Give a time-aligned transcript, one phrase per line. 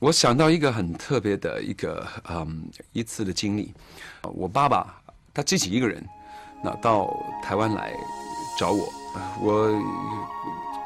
[0.00, 3.74] 我想到一个很特别的一个嗯一次的经历，
[4.22, 4.94] 我爸爸
[5.34, 6.04] 他自己一个人，
[6.62, 7.92] 那到台湾来
[8.56, 8.88] 找我，
[9.42, 9.82] 我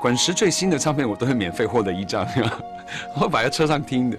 [0.00, 2.26] 滚石最新的唱片我都会免费获得一张，
[3.20, 4.16] 我摆在车上听的，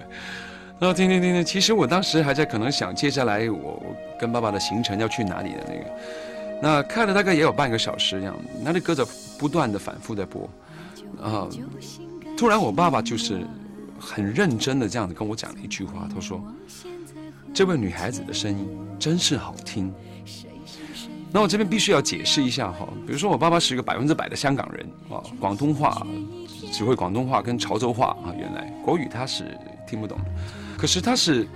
[0.80, 3.82] 然后听听听听，其实我当时还在可能想接下来我
[4.20, 5.92] 跟爸爸的行程要去哪里的那个，
[6.62, 9.04] 那看了大概也有半个小时这样，那那歌在
[9.40, 10.48] 不断的反复在播，
[11.20, 11.50] 啊，
[12.38, 13.44] 突然我爸爸就是。
[14.06, 16.44] 很认真的这样子跟我讲了一句话，他说
[17.56, 18.68] ：“这位女孩子的声音
[19.00, 19.92] 真是好听。”
[21.32, 26.06] 那我这边必须要解释一下哈，比如说我爸爸是一个百分之百的香港人啊，广东话
[26.72, 30.18] 只会广东话跟潮州话啊，原来国语他是听不懂，
[30.78, 31.48] 可是他是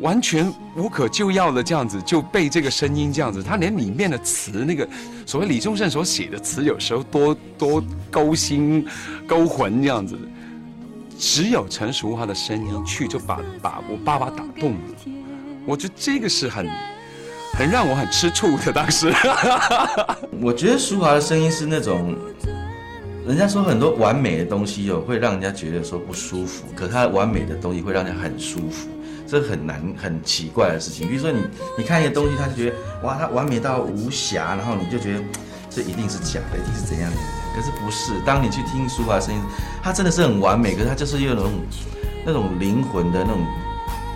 [0.00, 4.88] 完全无可救药的这样子就背这个声音这样子，他连里面的词那个
[5.26, 8.86] 所谓李宗盛所写的词，有时候多多勾心
[9.26, 10.16] 勾魂这样子。
[11.20, 14.78] 只有陈淑桦的声音去就把把我爸爸打动了，
[15.66, 16.66] 我觉得这个是很
[17.52, 18.72] 很让我很吃醋的。
[18.72, 19.12] 当时，
[20.40, 22.16] 我觉得淑桦的声音是那种，
[23.26, 28.88] 人家说很多完美的东西哦，会让人家觉得说不舒服，可他完美的东西会让人很舒服，
[29.26, 31.06] 这很难很奇怪的事情。
[31.06, 31.42] 比如说你
[31.76, 35.20] 你看一个东西，他就觉得哇，它完美到无瑕，然后你就觉得
[35.70, 37.16] 这一定是假的，一定是怎样的。
[37.54, 39.40] 可是不是，当你去听舒华的声音，
[39.82, 40.74] 它真的是很完美。
[40.74, 41.52] 可是它就是有那种
[42.26, 43.46] 那种灵魂的那种，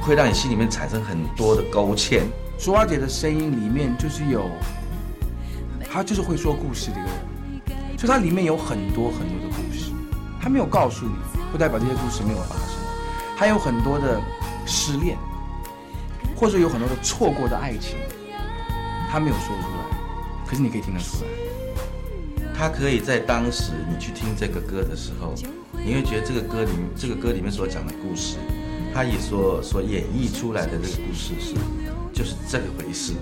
[0.02, 2.22] 会让你心里面产生很多的勾芡。
[2.58, 4.50] 舒华姐的声音里面就是有，
[5.90, 9.90] 她就是会说故事的一个人，就她里面有很多很多的故事，
[10.40, 11.12] 她没有告诉你，
[11.50, 12.74] 不代表这些故事没有发生。
[13.36, 14.20] 还有很多的
[14.64, 15.18] 失恋，
[16.36, 17.96] 或者有很多的错过的爱情，
[19.10, 19.96] 她没有说出来，
[20.46, 21.43] 可是你可以听得出来。
[22.56, 25.34] 他可以在当时你去听这个歌的时候，
[25.84, 28.36] 你会觉得这个歌里这个歌里面所讲的故事，
[28.94, 31.54] 他也所所演绎出来的这个故事是，
[32.12, 33.12] 就是这个回事。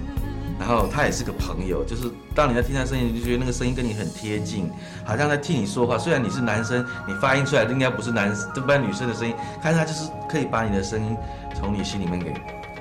[0.60, 4.70] 然后他也是个朋友，就是当你在听他声音，你就觉得那个声音跟你很贴近，
[5.04, 5.98] 好像在替你说话。
[5.98, 11.16] 虽然你是男生，你发音出来的应该不是男，这不然女生的声音，但是他就是可以把你的声音
[11.58, 12.32] 从你心里面给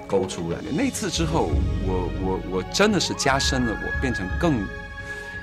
[0.06, 0.60] 勾出来。
[0.72, 1.50] 那次之后，
[1.88, 4.62] 我我我真的是加深了，我变成更。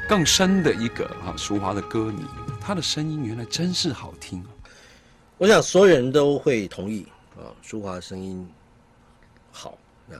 [0.09, 2.25] 更深的一个啊，淑华的歌迷，
[2.59, 4.43] 他的声音原来真是好听！
[5.37, 8.49] 我想所有人都会同意啊，舒华的声音
[9.53, 9.77] 好
[10.11, 10.17] 啊，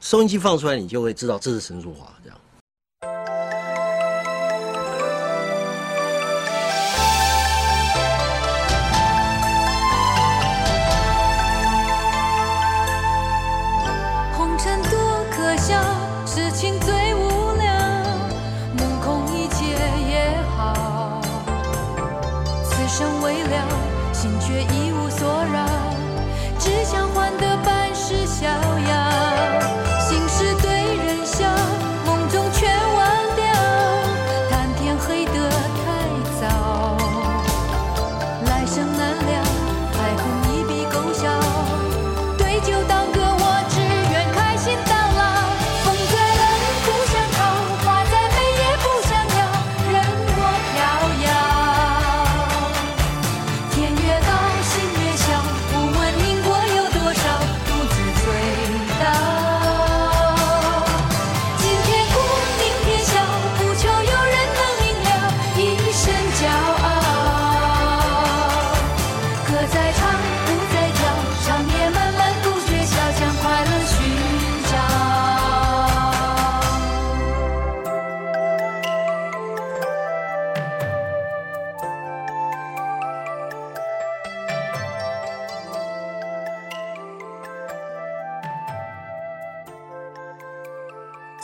[0.00, 2.40] 收音机放出来，你就会知道这是陈淑华这样。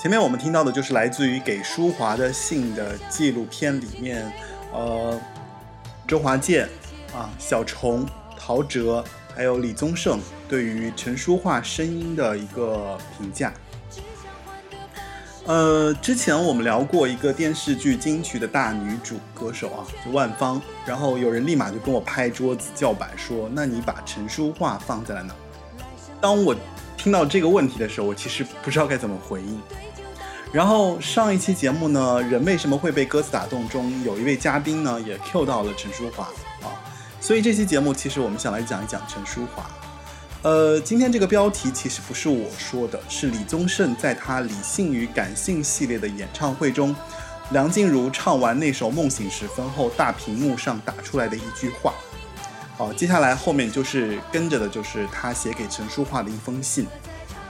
[0.09, 4.33] 前面我们听到的就是来自于《给舒华的信》的纪录片里面，
[4.73, 5.21] 呃，
[6.07, 6.67] 周华健
[7.15, 9.05] 啊、小虫、陶喆，
[9.37, 10.19] 还有李宗盛
[10.49, 13.53] 对于陈淑桦声音的一个评价。
[15.45, 25.35] 呃，之前我们聊过一个电视剧金曲的大女主歌手啊，就万芳，然后有人立马就跟我拍桌子叫板说：“那你把陈淑桦放在了哪？”
[26.19, 26.57] 当我
[26.97, 29.61] 听到这个问题的时候，我其实不知道该怎么回应。
[30.51, 33.69] 然后上一期节目呢，人为什么会被歌词打动？
[33.69, 36.25] 中有一位嘉宾呢，也 Q 到了陈淑桦
[36.63, 36.73] 啊，
[37.21, 39.67] 所以这期节目其实我们想来讲一讲陈淑桦。
[40.43, 46.97] 呃，今天这个标题其实不是我说的，是李宗盛在他理性与感性系列的演唱会中，
[47.51, 51.93] 梁静茹唱完那首《梦醒时分》后，大屏幕上打出来的一句话。
[52.79, 56.87] 哦，接下来后面就是跟着的就是他写给陈淑桦的一封信。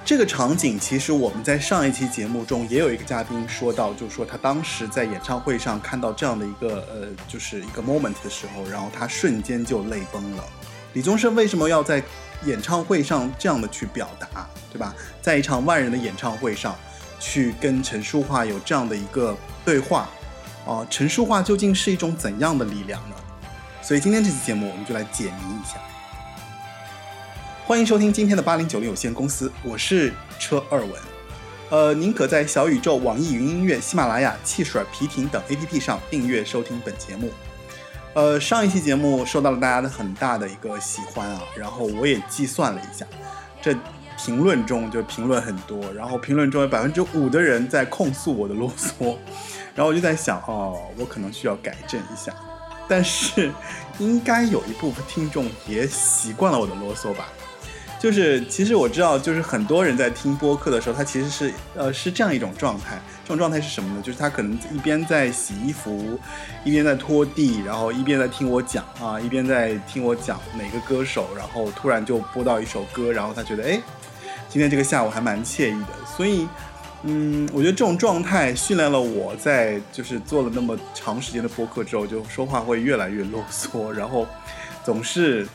[0.09, 10.43] 这个场景其实我们在上一期节目中也有一个嘉宾说到，就是说他当时在演唱会上看到这样的一个呃，就是一个 moment 的时候，然后他瞬间就泪崩了。
[10.95, 12.03] 李宗盛为什么要在
[12.47, 14.95] 演唱会上这样的去表达，对吧？
[15.21, 16.75] 在一场万人的演唱会上，
[17.21, 20.09] 去跟陈淑桦有这样的一个对话，
[20.65, 23.17] 哦，陈淑桦究竟是一种怎样的力量呢？
[23.83, 25.75] 所以今天这期节目我们就来解谜一下。
[27.69, 30.91] 欢迎收听今天的八零九零有限公司，我是车二文。
[31.69, 37.31] 呃，您可在小宇宙、网易云音乐、喜马拉雅、汽水、皮艇等 APP 上订阅收听本节目。
[38.15, 43.05] 呃，上一期节目受到了大家的很大的一个喜欢啊，然后我也计算了一下，
[43.61, 43.77] 这
[44.17, 49.15] 评论中就评论很多，然后评论中有百分之五的人在控诉我的啰嗦，
[49.77, 52.33] 然后我就在想，哦，我可能需要改正一下，
[52.89, 53.53] 但是
[53.99, 57.29] 应该有一部分听众也习惯了我的啰嗦吧。
[57.99, 62.97] 就是其实我知道，就是很多人在听播客的时候，他其实是呃是这样一种状态。
[63.25, 64.01] 这种状态是什么呢？
[64.01, 66.19] 就是他可能一边在洗衣服，
[66.65, 73.81] 一边在拖地，然后一边在听我讲啊，一边在听我讲哪个歌手，然后突然就播到一首歌，然后他觉得哎，
[74.49, 75.89] 今天这个下午还蛮惬意的。
[76.17, 76.49] 所以，
[77.03, 84.25] 嗯，我觉得这种状态训练了我在就是做了那么长时间的播客之后，就说话会越来越啰嗦，然后
[84.85, 85.47] 总是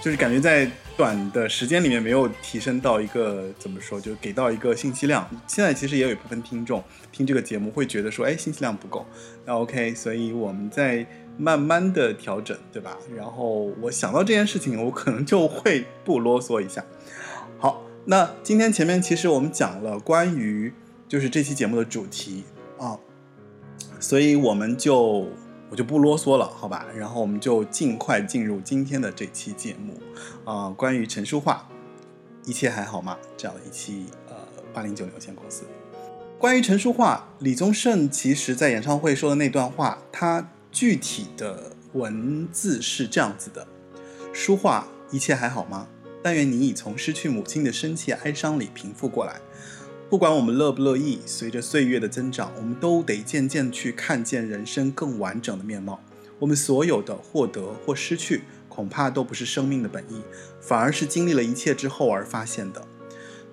[0.00, 0.70] 就是感觉在。
[0.96, 5.28] 短的时间里面没有提升到一个怎么说，就给到一个信息量。
[5.46, 6.82] 现在其实也有一部分听众
[7.12, 9.04] 听这个节目会觉得说，哎，信息量不够。
[9.44, 11.06] 那 OK，所以我们在
[11.36, 12.96] 慢慢的调整，对吧？
[13.14, 16.84] 然后我想到这件事情，我可能就会不啰嗦一下。
[17.58, 20.72] 好，那今天前面其实我们讲了关于
[21.06, 22.44] 就是这期节目的主题
[22.78, 22.98] 啊，
[24.00, 25.26] 所以我们就。
[25.68, 26.86] 我就不啰嗦了，好吧？
[26.94, 30.00] 然后我们就尽快进入今天的这期节目，
[30.44, 31.66] 啊，关于陈淑桦，
[32.44, 33.16] 一切还好吗？
[33.36, 34.34] 这样的一期呃
[34.72, 35.64] 八零九零有限公司。
[36.38, 43.66] 关于陈淑桦，李宗盛其实在演唱会说的那段话，他具体的文字是这样子的：
[44.32, 45.88] 淑桦，一切还好吗？
[46.22, 49.40] 但愿你已从失去母亲的深切哀伤里平复过来。
[50.08, 56.00] 不管我们乐不乐意，随着岁月的增长，我们都得渐渐去看见人生更完整的面貌。
[56.38, 60.22] 我们所有的获得或失去，恐怕都不是生命的本意，
[60.60, 62.86] 反而是经历了一切之后而发现的。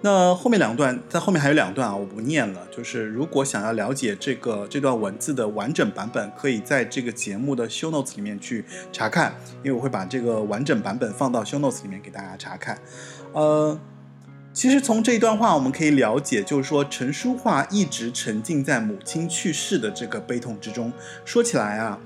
[0.01, 2.67] 那后面两段，在后面还有两段啊，我不念了。
[2.69, 12.77] 就是如果想要了解这个这段文字的完整版本，可以在这个节目的 show notes 里面去查看，因为我会把这个完整版本放到 show notes 里面给大家查看。
[13.31, 13.79] 呃。
[14.53, 20.93] 其实从这一段话，我们可以了解，就是说陈淑桦一直沉浸在母亲去世的这个悲痛之中。
[21.25, 21.99] 说起来啊，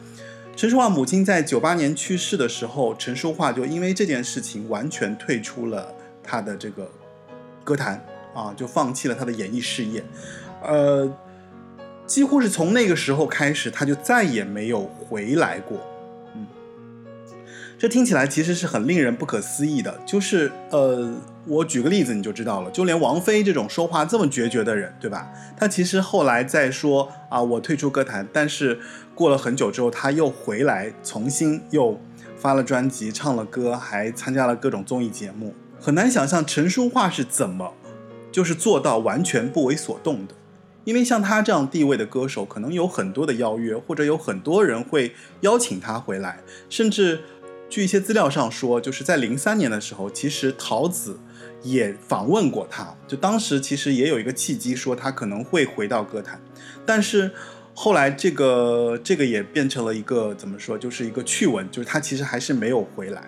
[0.55, 6.89] 陈淑桦母亲在九八年去世的时候，陈淑桦就因为这件事情完全退出了他的这个
[7.65, 8.01] 歌坛
[8.33, 10.01] 啊，就放弃了他的演艺事业。
[10.63, 11.05] 呃，
[12.05, 15.77] 几乎是从那个时候开始，他就再也没有回来过。
[16.33, 16.47] 嗯，
[17.77, 21.13] 这听起来其实是很令人不可思议的，就是呃。
[21.47, 25.31] 我举个例子你就知道了，就连王菲这种说话这么决绝的人，对吧？
[25.55, 28.79] 她其实后来在说啊，我退出歌坛，但是
[29.15, 31.99] 过了很久之后，她又回来，重新又
[32.35, 35.55] 发了专辑，唱了歌，还参加了各种综艺节目。
[35.79, 37.73] 很难想象陈淑桦是怎么
[38.31, 40.33] 就是做到完全不为所动的，
[40.83, 47.21] 因为像她这样地位的歌手，可能有很多的邀约，或者有很多人会邀请她回来，甚至
[47.69, 51.19] 据一些资料上说，就是在零三年的时候，其实陶子。
[51.63, 56.39] 也访问过他，就当时其实也有一个契机，说他可能会回到歌坛，
[56.85, 57.31] 但是
[57.73, 63.27] 后来这个这个也变成了一个怎么说，就是一个趣闻，就是他其实还是没有回来。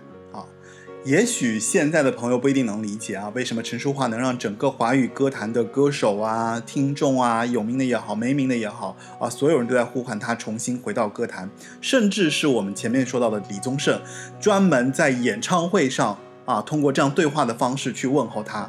[1.06, 14.02] 也许现在的朋友不一定能理解啊，为什么陈淑桦能让整个华语歌坛的歌手啊、听众啊，有名的也好，没名的也好啊，所有人都在呼唤他重新回到歌坛，甚至是我们前面说到的李宗盛，
[14.42, 16.18] 专门在演唱会上。
[16.46, 18.68] 啊，通过这样对话的方式去问候他，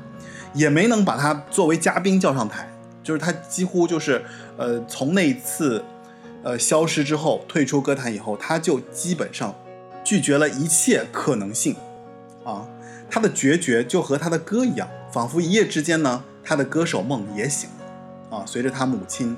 [0.53, 2.71] 也没能把他作为嘉宾叫上台。
[3.03, 4.23] 就是他几乎就是，
[4.59, 5.83] 呃，从那次，
[6.43, 9.55] 呃，消失之后，退出歌坛以后，他就基本上
[10.05, 11.75] 拒绝了一切可能性。
[12.45, 12.67] 啊，
[13.11, 18.39] 他的决绝就和他的歌一样，仿佛一夜之间呢，他的歌手梦也醒了。
[18.39, 19.37] 啊，随着他母亲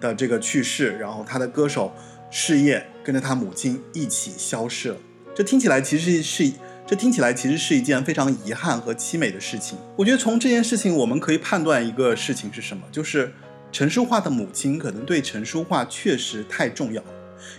[0.00, 1.92] 的这个去世，然后他的歌手
[2.30, 4.96] 事业跟着他母亲一起消失了。
[5.34, 6.52] 这听起来其实是。
[6.86, 9.78] 这听起来其实是一件非常遗憾和凄美的事情。
[9.96, 13.32] 我觉得从这件事情，我们可以判断一个事情是什么，就是
[13.72, 17.02] 陈淑桦的母亲可能对陈淑桦确实太重要，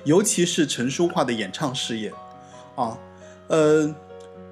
[0.03, 2.13] 尤其是陈淑桦的演唱事业，
[2.75, 2.95] 啊，
[3.47, 3.91] 呃，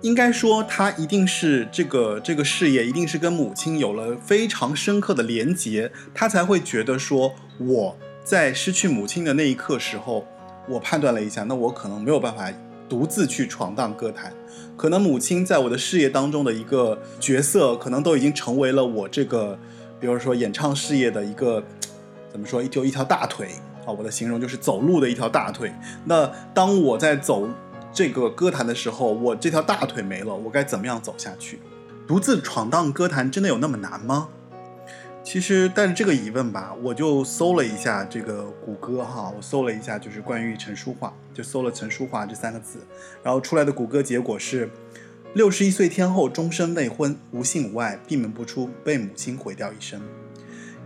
[0.04, 10.28] 应该说他一定是这个这个事业一定是跟母亲有了非常深刻的连结，他才会觉得说我在失去母亲的那一刻时候，
[10.68, 12.52] 我判断了一下，那我可能没有办法
[12.90, 14.34] 独自去闯荡歌坛，
[14.76, 19.58] 可能母亲在我的事业当中的一个角色，可能都已经成为了我这个，
[20.02, 21.64] 比如说演唱事业的一个
[22.30, 23.52] 怎么说，就一条大腿
[23.86, 25.72] 啊，我的形容就是走路的一条大腿。
[26.04, 27.48] 那当我在走
[27.94, 31.60] 这个歌坛的时候，我这条大腿没了，我该怎么样走下去？
[32.08, 34.30] 独自闯荡歌坛真的有那么难吗？
[35.24, 42.80] 其实带着这个疑问吧，我就搜了一下这个谷歌哈，我搜了一下就是关于陈淑桦，就搜了陈淑桦这三个字，
[43.24, 44.70] 然后出来的谷歌结果是：
[45.34, 50.02] 六十一岁天后终身未婚，无性无爱，闭门不出，被母亲毁掉一生。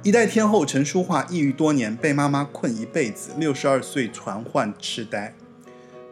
[0.04, 5.34] 一代天后陈淑桦抑郁多年，被妈妈困一辈子，六十二岁传患痴呆。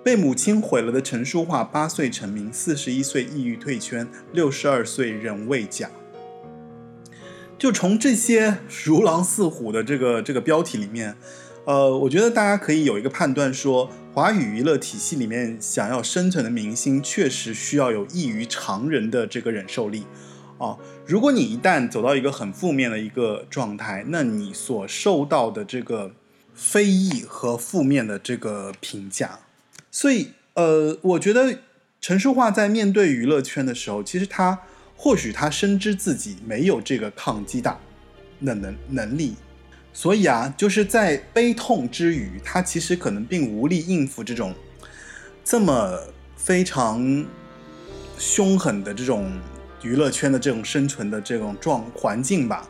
[0.05, 5.89] 被母亲毁了的陈淑桦，八岁成名，四十一岁抑郁退圈，六十二岁仍未嫁。
[7.57, 11.15] 就从这些如狼似虎的这个这个标题里面，
[11.65, 20.03] 呃，我觉得大家可以有一个判断说，华语娱乐体系里面想要生存的明星，确实需要有异于常人的这个忍受力。
[20.59, 26.11] 啊，如果你一旦走到一个很负面的一个状态，那你所受到的这个
[26.53, 29.39] 非议和负面的这个评价，
[29.95, 31.59] 所以呃，我觉得
[32.01, 34.59] 陈淑桦在面对娱乐圈的时候，其实他
[34.97, 37.79] 或许他深知自己没有这个抗击打
[38.43, 39.35] 的能能力，
[39.93, 44.53] 所以啊，就是在悲痛之余，他其实可能并无力应付这种
[45.45, 45.97] 这么
[46.35, 47.25] 非常
[48.17, 49.31] 凶狠的这种。
[49.83, 52.67] 娱乐圈的这种生存的这种状环境吧，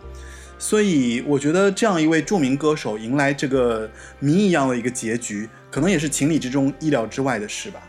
[0.60, 3.90] 所以我觉得这样一位著名歌手迎来这个
[4.20, 7.82] 谜一样的一个结局，可能也是情理之中、意料之外的事吧。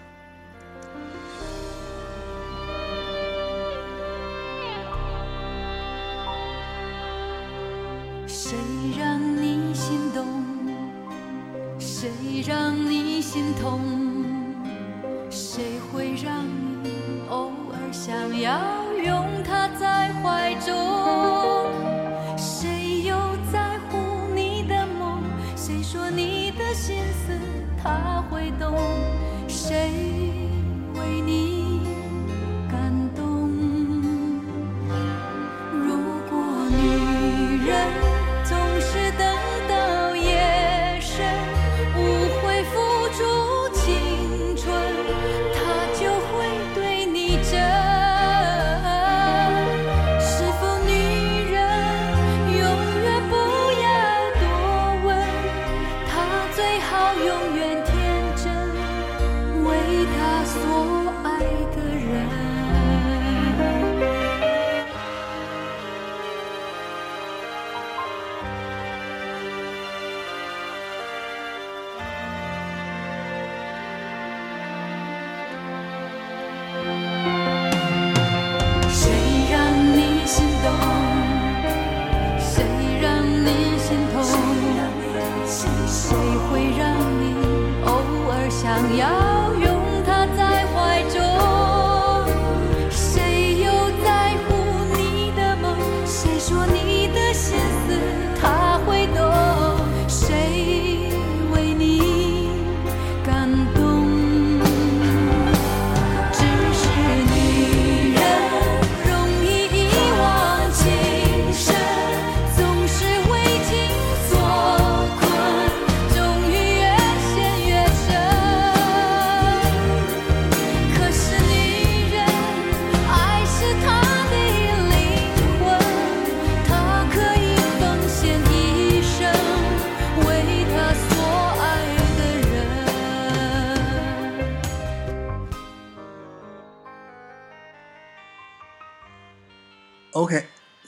[88.86, 89.25] Hallelujah.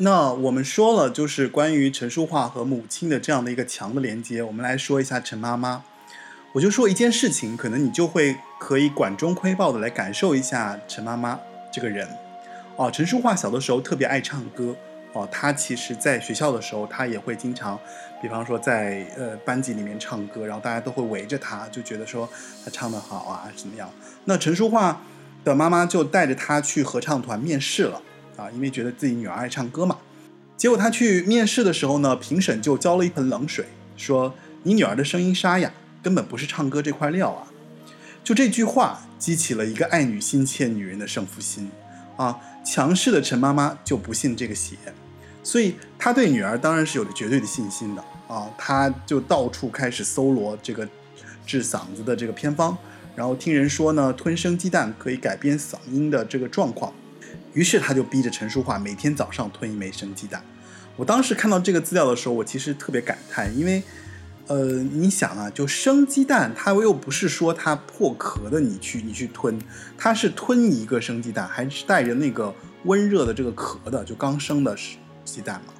[0.00, 5.82] 那我们说了，就是关于陈淑桦和母亲的这样的一个强的连接，我们来说一下陈妈妈。
[6.52, 11.40] 我就说一件事情，可能你就会可以管中窥豹的来感受一下陈妈妈
[11.72, 12.08] 这个人。
[12.76, 14.74] 哦，陈淑桦小的时候特别爱唱歌。
[15.14, 17.76] 哦，她其实在学校的时候，她也会经常，
[18.22, 22.28] 比方说在呃班级里面唱歌，然后大家都会围着她，就觉得说
[22.64, 23.90] 她唱得好啊，怎么样？
[24.26, 25.00] 那陈淑桦
[25.42, 28.00] 的妈妈就带着她去合唱团面试了。
[28.38, 29.98] 啊，因为觉得自己女儿爱唱歌嘛。
[30.56, 33.66] 结果他去面试的时候呢，评审就浇了一盆冷水，
[33.96, 37.46] 说：“你女儿的声音沙哑，根本不是唱歌这块料啊。”
[38.24, 41.70] 就这句话激起了一个爱女心切女人的胜负心，
[42.16, 44.76] 啊，强势的陈妈妈就不信这个邪，
[45.42, 50.86] 所以她对女儿当然是有着绝对的信心的啊，她就到处开始搜罗这个
[51.46, 52.76] 治嗓子的这个偏方，
[53.16, 56.92] 然后听人说呢，吞生鸡蛋可以改变嗓音的这个状况，
[57.52, 60.42] 于是他就逼着陈淑桦每天早上吞一枚生鸡蛋。
[60.96, 63.82] 我当时看到这个资料的时候，我其实特别感叹，因为。
[64.50, 69.58] 呃，你想啊，就生鸡蛋，它又不是说它破壳的，你去你去吞，
[69.98, 74.74] 它是吞一个生鸡蛋，还是带着那个温热的这个壳的，就刚生的
[75.22, 75.74] 鸡蛋嘛。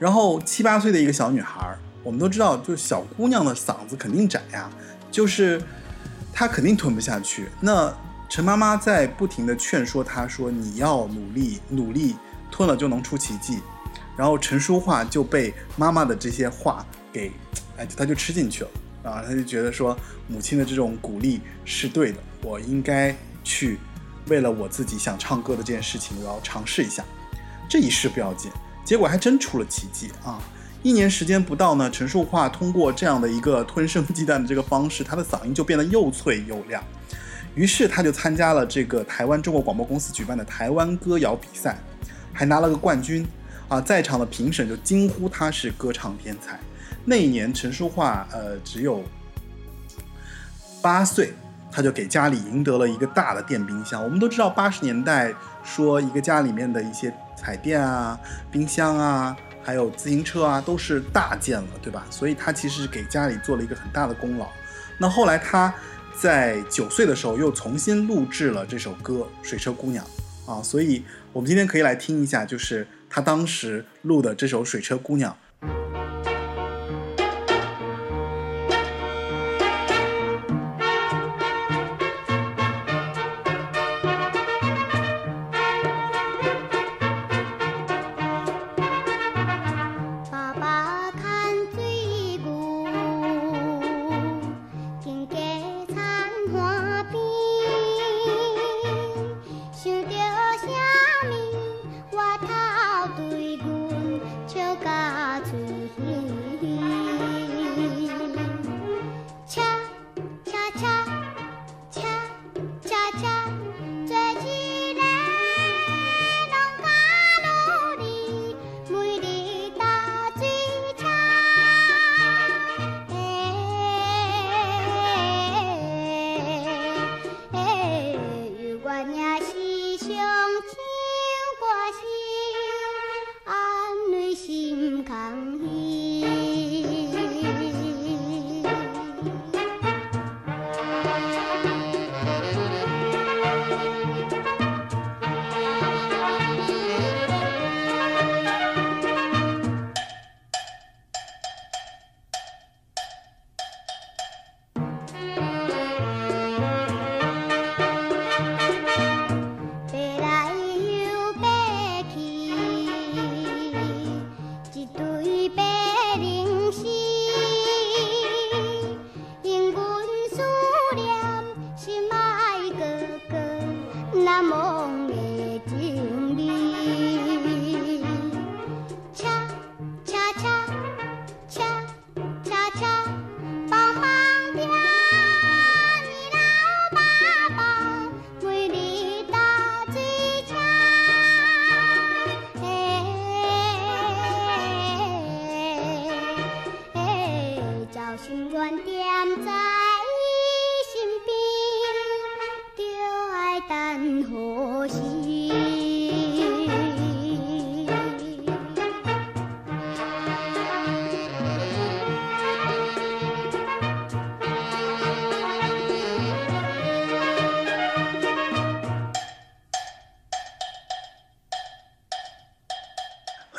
[0.00, 4.68] 然后七八岁的一个小女孩，我们都知道，就小姑娘的嗓子肯定窄呀，
[5.12, 5.62] 就是
[6.32, 7.46] 她肯定吞不下去。
[7.60, 7.96] 那
[8.28, 12.16] 陈妈妈在不停的劝说她说：“你要努力努力，
[12.50, 13.60] 吞了就能出奇迹。”
[14.16, 17.30] 然后陈淑桦就被妈妈的这些话给。
[17.76, 18.70] 哎，他就吃进去了
[19.02, 19.20] 啊！
[19.26, 23.12] 他就觉得说，母亲的这种鼓励是对的，我应该
[23.42, 23.80] 去
[24.28, 27.04] 为了我自己想唱歌的这件事情，我要尝试一下。
[27.68, 28.48] 这一试不要紧，
[28.84, 30.40] 结果还真出了奇迹啊！
[30.84, 36.80] 一年时间不到呢，陈淑桦通过这样的一个吞生鸡蛋的这个方式，他的嗓音就变得又脆又亮。
[37.54, 41.78] 于是他就参加了这个台湾中国广播公司举办的台湾歌谣比赛，
[42.32, 43.26] 还拿了个冠军
[43.68, 43.80] 啊！
[43.80, 46.58] 在场的评审就惊呼他是歌唱天才。
[47.04, 49.02] 那一年，陈淑桦呃只有
[50.82, 51.32] 八岁，
[51.70, 54.02] 他就给家里赢得了一个大的电冰箱。
[54.02, 55.32] 我们都知道，八十年代
[55.62, 58.18] 说一个家里面的一些彩电啊、
[58.50, 62.04] 冰箱啊，还有自行车啊，都是大件了，对吧？
[62.10, 64.48] 所以他其实给家里做了一个很大的功劳。
[64.98, 65.74] 那后来他
[66.16, 70.06] 在九岁的时候又重新录制了这首歌《水车姑娘》
[70.50, 71.02] 啊，所以
[71.32, 75.32] 我们今天可以来听一下，就是他当时录的这首《水车姑娘》。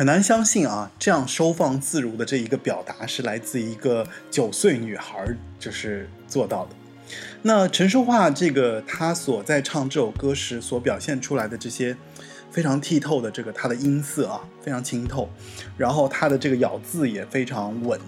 [0.05, 5.25] 很难相信啊，这样收放自如的这一个表达是来自一个九岁女孩
[5.57, 6.75] 就是做到的。
[7.41, 11.97] 那陈淑桦这个她所在唱这首歌时所表现出来的这些
[12.51, 15.27] 非常剔透的这个她的音色啊，非常清透，
[15.75, 17.99] 然后她的这个咬字也非常稳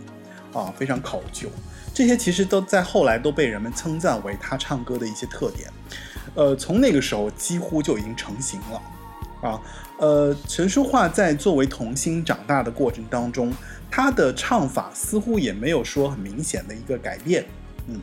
[0.54, 1.50] 啊，非常考究，
[1.96, 5.68] 这些其实都在后来都被人们称赞为她唱歌的一些特点。
[6.36, 8.80] 呃，从那个时候几乎就已经成型了。
[9.42, 9.62] 啊，
[10.00, 13.54] 呃，陈淑桦在作为童星长大的过程当中，
[13.90, 17.46] 她的唱法似乎也没有说很明显的一个改变。
[17.88, 18.02] 嗯，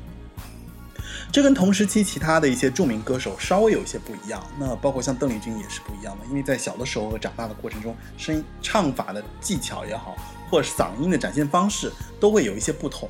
[1.32, 4.42] 这跟同时期其他的一些著名歌手稍微有一些不一样。
[4.58, 10.16] 那包括像邓丽君也是不一样的，因为在小的时候和长大的过程中，声音唱法的技巧也好，
[10.48, 13.08] 或者是嗓音的展现方式都会有一些不同。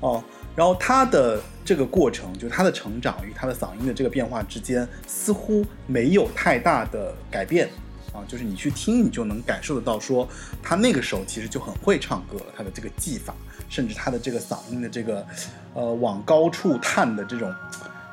[0.00, 0.22] 哦，
[0.56, 7.68] 然后他的这个过程，就他的成长与他的嗓音的这个变化之间，似乎没有太大的改变。
[8.12, 10.28] 啊，就是你去听，你就能感受得到，说
[10.62, 13.34] 他那个时候其实就很会唱歌了，他的这个技法，
[13.70, 15.26] 甚至他的这个嗓音的这个，
[15.72, 17.50] 呃，往高处探的这种，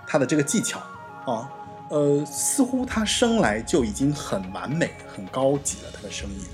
[0.07, 0.79] 他的这个技巧
[1.25, 1.51] 啊，
[1.89, 6.45] 呃，似乎他生来就已经很完美、很高级了，他的声音，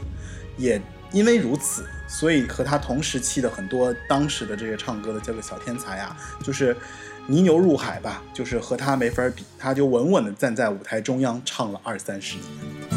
[0.58, 0.82] 也
[1.16, 6.76] 因为如此，所以和他同时期的很多当时的这些唱歌的这个小天才啊，就是
[7.26, 12.95] 泥牛入海吧，就是和他没法比，他就稳稳的站在舞台中央唱了二三十年。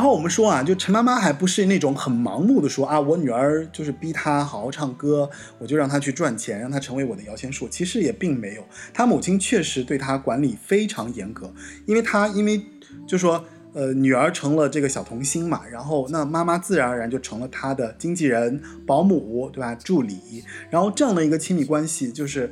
[0.00, 7.68] 然后我们说啊，就陈妈妈还不是那种很盲目的说啊，我女儿就是逼她好好唱歌，我就让她去赚钱，让她成为我的摇钱树。
[7.68, 11.52] 其实也并没有，她母亲确实对她管理非常严格，
[11.84, 12.64] 因为她因为
[13.06, 19.74] 就说呃女儿成了这个小童星嘛，然后那妈妈自然而然就成了她的经纪人、保姆，对吧？
[19.74, 22.50] 助理，然后这样的一个亲密关系，就是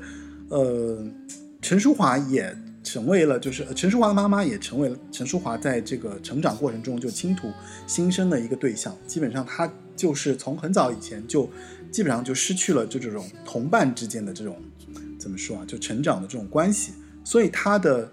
[0.51, 1.03] 呃
[1.63, 2.55] 陈淑华也
[2.91, 7.53] 成为了，就是陈淑华的妈妈也成为了陈淑华在这个成长过程中就倾吐
[7.87, 8.97] 心声的一个对象。
[9.07, 11.49] 基本上，她就是从很早以前就
[11.91, 14.57] 基本上就失去了就这种同伴之间的这种
[15.19, 16.93] 怎么说啊，就成长的这种关系。
[17.25, 18.11] 所以她的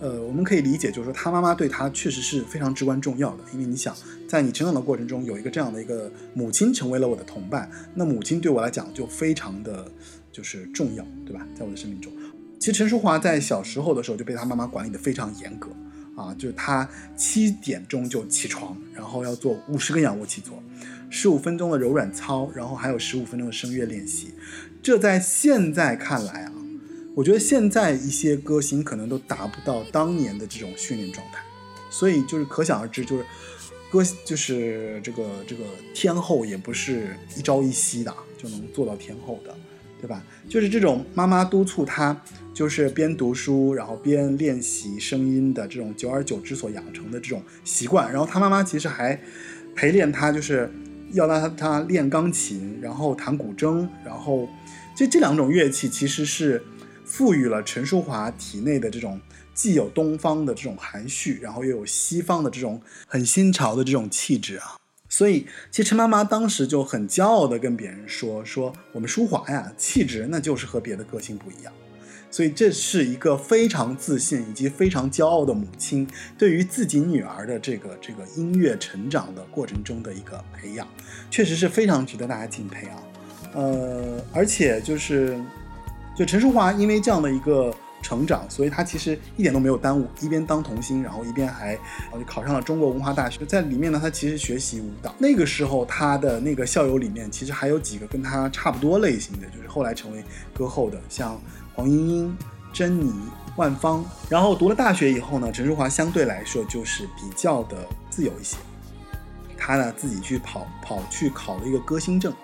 [0.00, 3.44] 呃，我们可以理解，就是说她妈妈对她确实是非常至关重要的。
[3.52, 3.94] 因为你想，
[4.28, 9.88] 在你成长的过程中有一个这样的一个母亲成为了我的同伴，那母亲对我来讲就非常的
[10.32, 11.46] 就是重要，对吧？
[11.54, 12.12] 在我的生命中。
[12.58, 15.70] 其实陈淑华在小时候的时候就被她妈妈管理的非常严格
[16.16, 20.60] 啊，就是她七点钟就起床，然后要做五十个仰卧起坐，
[21.08, 24.34] 十五分钟的柔软操，然后还有十五分钟的声乐练习。
[24.82, 26.52] 这在现在看来啊，
[27.14, 31.40] 我觉得现在一些歌星可能都达不到当年的这种训练状态，
[31.90, 33.24] 所以就是可想而知，就是
[33.88, 35.62] 歌就是这个这个
[35.94, 39.54] 天后也不是一朝一夕的就能做到天后的。
[40.00, 40.22] 对吧？
[40.48, 42.16] 就是这种妈妈督促他，
[42.58, 48.10] 就是边读书然后边练习声音的这种，久而久之所养成的这种习惯。
[48.10, 49.16] 然后他妈妈其实还
[49.76, 50.68] 陪练他，就是
[51.12, 54.48] 要让他他练钢琴，然后弹古筝，然后
[54.96, 56.60] 这这两种乐器其实是
[57.04, 59.20] 赋予了陈淑华体内的这种
[59.54, 64.74] 既有东方的这种含蓄，然后又有西方的这种很新潮的这种气质啊。
[65.08, 71.72] 所以，其实陈妈妈当时就很骄傲地跟别人说：“说我们淑华呀，气质那就是和别的歌星不一样。”
[72.30, 80.86] 所以，这是一个非常自信以及非常骄傲的母亲对于自己女儿的这个这个音乐成长的过程中的一个培养，
[81.30, 83.02] 确实是非常值得大家敬佩啊。
[83.54, 85.38] 呃，而且就是，
[86.16, 87.74] 就陈淑华因为这样的一个。
[88.00, 91.74] 成长，所以他其实一点都没有耽误，一边当童星，然后一边还
[92.12, 93.44] 呃考上了中国文化大学。
[93.44, 95.12] 在里面呢，他其实学习舞蹈。
[95.18, 100.22] 那个时候，他的那个校友里面，其实还有几个跟他差不多类型的，就是后来成为
[100.54, 101.38] 歌后的，像
[101.78, 102.36] 黄莺莺、
[102.72, 103.14] 珍妮、
[103.54, 104.04] 万芳。
[104.28, 108.56] 然后读了大学以后呢，陈淑桦相对来说就是比较的自由一些。
[109.56, 112.34] 他呢自己去跑跑去考了一个歌星证，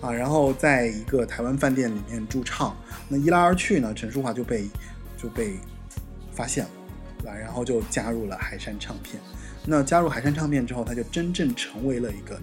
[0.00, 2.76] 啊，然后在一个台湾饭店里面驻唱。
[3.08, 4.68] 那一来二去呢，陈淑桦就被
[5.16, 5.60] 就被
[6.32, 6.70] 发现了，
[7.18, 7.34] 对吧？
[7.36, 9.22] 然后就加入了海山唱片。
[9.64, 12.34] 那加入海山唱片之后，他就真正成为了一个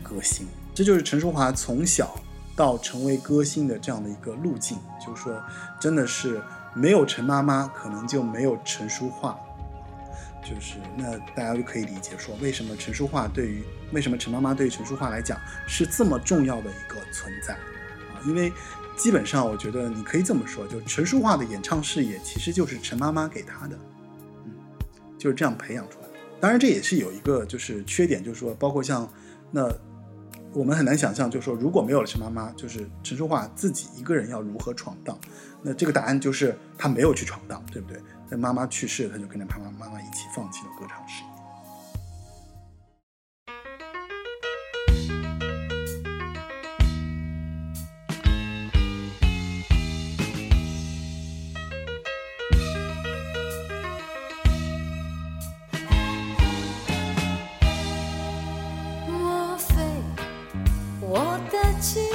[0.00, 0.46] 歌星。
[0.72, 2.14] 这就是陈淑桦从小
[2.56, 5.42] 到成为歌星的这样的一个路径，就是说，
[5.80, 6.42] 真的是
[6.74, 9.38] 没有陈妈妈，可能就没有陈淑桦。
[10.44, 13.62] 就是那大家就可以理解说，为什么陈淑桦对于
[13.92, 15.38] 为什么陈妈妈对于陈淑桦来讲
[15.68, 18.18] 是这么重要的一个存在啊？
[18.26, 18.52] 因为
[18.96, 23.78] 基本上我觉得你可以这么说，就陈淑桦的演唱事业其实就是陈妈妈给她的，
[24.44, 24.52] 嗯，
[25.16, 26.14] 就是这样培养出来的。
[26.40, 29.08] 当然这也是有一个就是缺点，就是说包括像
[29.52, 29.72] 那
[30.54, 35.18] 我们很难想象，就是说如果没有了陈妈妈，就是陈淑桦自己一个人要如何闯荡？
[35.62, 37.98] 那这个答案就是她没有去闯荡，对不对？
[38.30, 41.31] 在妈妈去世，她就跟着爸爸妈妈一起放弃了歌唱事业。
[61.82, 62.11] 我的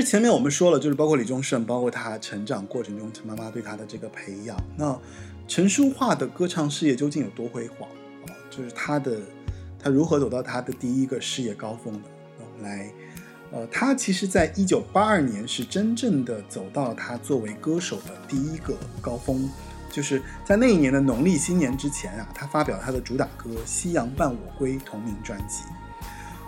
[0.00, 4.56] 实前面我们说了，就是包括李宗盛，包括他成长过程中陈妈妈对他的这个培养。
[4.76, 4.98] 那
[5.46, 7.88] 陈淑桦的歌唱事业究竟有多辉煌
[8.26, 8.30] 啊？
[8.50, 9.18] 就是他的
[9.82, 12.00] 他如何走到他的第一个事业高峰的？
[12.38, 12.92] 我们来，
[13.52, 19.48] 呃，他其实在一九八二年是真正的走到了他作为歌手的第一个高峰，
[19.90, 25.62] 就是在那一年的农历新年之前啊，他发表他的主打歌《夕阳伴我归》同名专辑。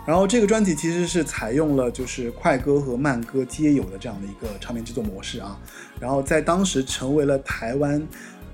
[0.05, 5.59] 然后这个专辑其实是采用了就是快歌和慢歌皆有的这样的一个唱片制作模式啊，
[5.99, 8.01] 然后在当时成为了台湾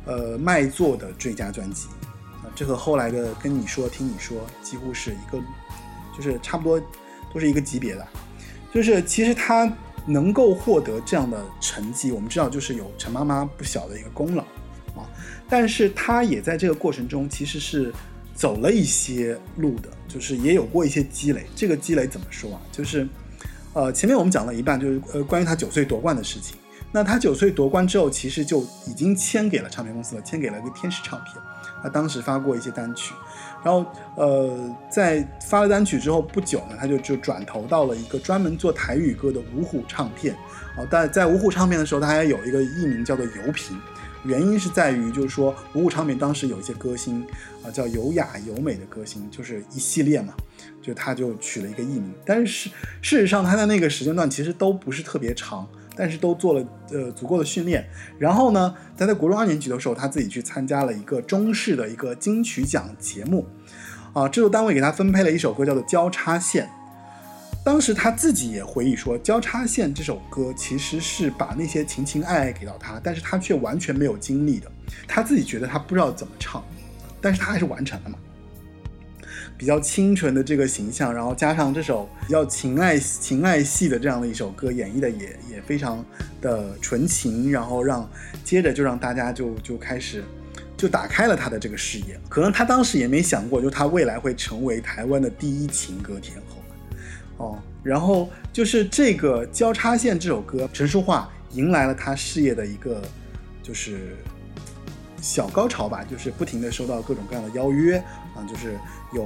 [0.05, 1.87] 呃卖座的最佳专辑
[2.43, 5.41] 啊，这和后来的跟你说听你说几乎是一个，
[6.15, 6.79] 就是差不多
[7.33, 8.07] 都是一个级别的，
[8.73, 9.71] 就是其实他
[10.05, 14.43] 能够获得这样的成绩，我们知道就是有陈妈妈不小的一个功劳
[14.95, 15.07] 啊，
[15.49, 17.93] 但是他也在这个过程中其实是。
[18.37, 21.45] 走了一些路的，就是也有过一些积累。
[21.55, 22.61] 这个积累怎么说啊？
[22.71, 23.07] 就是，
[23.73, 26.57] 呃，前面我们讲了一半，就是呃关于他九岁夺冠的事情。
[26.91, 31.35] 那他九岁夺冠之后，其实就已经签给了唱片公司了，签给了一个天使唱片。
[31.83, 33.13] 他当时发过一些单曲，
[33.63, 40.33] 然后呃，在发了单曲之后不久呢，他就就转投到了一个专门做台语歌的五虎唱片。
[40.77, 43.77] 哦，但在五虎唱片的时候，他还有一个艺名叫做尤平。
[44.23, 47.25] 原因是在于，就是说五虎唱片当时有一些歌星
[47.63, 50.33] 啊，叫有雅有美的歌星，就是一系列嘛，
[50.81, 52.13] 就他就取了一个艺名。
[52.25, 52.69] 但是
[53.01, 57.87] 事实上，他在那个时间段其实都不是特别长，但是都做了呃足够的训练。
[58.19, 63.45] 然后呢，他在国中二年级的时候，他自己去参加了一个中视的一个金曲奖节目，
[64.13, 66.65] 啊，制作单位给他分配了一首歌叫做《交叉线》。
[67.67, 74.71] 当时他自己也回忆说，《交叉线》这首歌其实是把那些情情爱爱给到他，但是他却完全没有经历的。
[75.05, 76.63] 他自己觉得他不知道怎么唱，
[77.19, 78.17] 但是他还是完成了嘛。
[79.57, 86.01] 比较清纯的这个形象，然后加上这首比较情爱情爱系的这样的一首歌，演绎的也也非常
[86.39, 88.09] 的纯情，然后让
[88.45, 90.23] 接着就让大家就就开始
[90.77, 92.17] 就打开了他的这个视野。
[92.29, 96.63] 可能他当时也没想过，就他未来会成为台湾的第一情歌天后。
[97.37, 103.01] 哦，然后就是这个交叉线这首歌，陈淑桦迎来了他事业的一个
[103.61, 104.15] 就是
[105.21, 107.97] 小高潮吧，就是不停的收到各种各样的邀约
[108.35, 108.77] 啊，就是
[109.13, 109.25] 有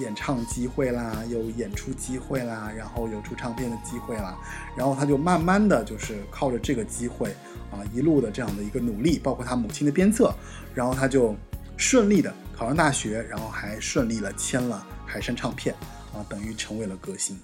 [0.00, 4.36] 演唱机会啦，有演出机会啦，然后有出唱片的机会啦，
[4.76, 7.30] 然后他就慢慢的就是靠着这个机会
[7.70, 10.32] 啊，一路的这样的一个努力，包括他母亲的鞭策，
[10.74, 11.34] 然后他就
[11.76, 15.74] 顺利的考上大学，然后还顺利了签了海山唱片。
[16.12, 17.38] 啊，等于成为了歌星。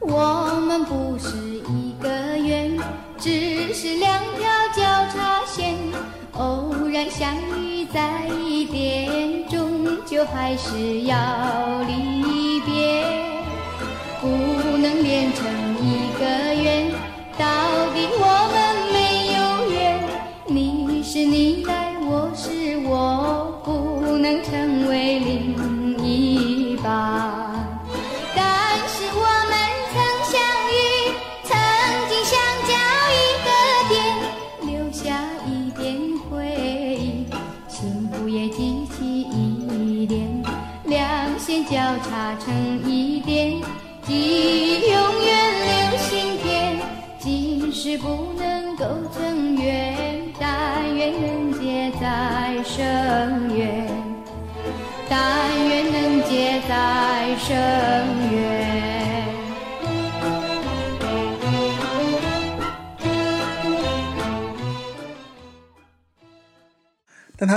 [0.00, 2.78] 我们不是一个圆，
[3.18, 5.76] 只是两条交叉线，
[6.32, 11.16] 偶然相遇在一点，终究还是要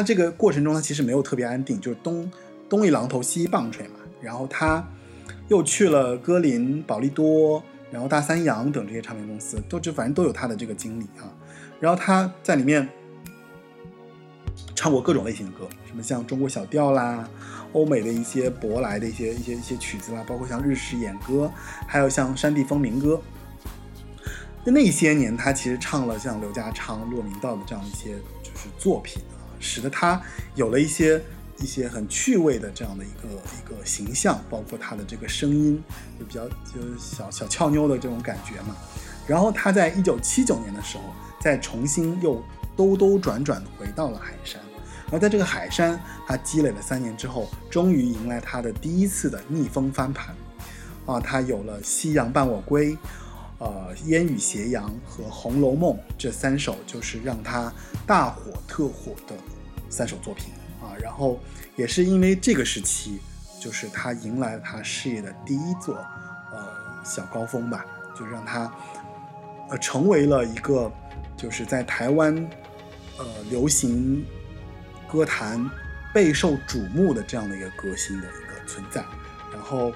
[0.02, 2.30] 这个过程中，他其实没有特别安定，就是东
[2.70, 3.96] 东一榔头西一棒槌嘛。
[4.22, 4.88] 然后他
[5.48, 7.62] 又去了歌林、宝利多，
[7.92, 11.26] 然后大三洋等这些唱片公司，都就反正都有他的这个经历啊。
[11.80, 12.88] 然后他在里面
[14.76, 17.28] 唱过各种类型的歌，什么像中国小调啦、
[17.74, 21.52] 欧美的一些舶来的一些一些一些曲子啦，包括像日式演歌，
[21.88, 23.20] 还有像山地风民歌。
[24.64, 28.12] 那那些年，他其实唱了像刘家昌、骆明道的这样一些
[28.44, 29.20] 就是作品，
[29.62, 30.22] 使得他
[30.56, 31.22] 有了一些
[31.60, 35.82] 一些很趣味的这样的一个一个形象，包括他的这个声音，
[36.20, 38.76] 就比较就小小俏妞的这种感觉嘛。
[39.28, 41.04] 然后他在一九七九年的时候，
[41.40, 42.44] 再重新又
[42.76, 44.60] 兜兜转转回到了海山。
[45.12, 50.36] 而在这个海山，他积累了三年之后，终于迎来他的第一次的逆风翻盘。
[51.06, 52.94] 啊，他有了《夕阳伴我归》。
[53.62, 57.72] 呃，《烟雨斜阳》和《红楼梦》这三首就是让他
[58.08, 59.36] 大火特火的
[59.88, 60.98] 三首作品啊。
[61.00, 61.40] 然后
[61.76, 63.20] 也是因为这个时期，
[63.62, 65.96] 就是他迎来了他事业的第一座
[66.52, 67.86] 呃小高峰吧，
[68.18, 68.74] 就让他
[69.70, 70.92] 呃成为了一个
[71.38, 72.36] 就是在台湾
[73.20, 74.26] 呃流行
[75.08, 75.70] 歌坛
[76.12, 79.06] 备受瞩目的这样的一个歌星的一个存在。
[79.54, 79.94] 然后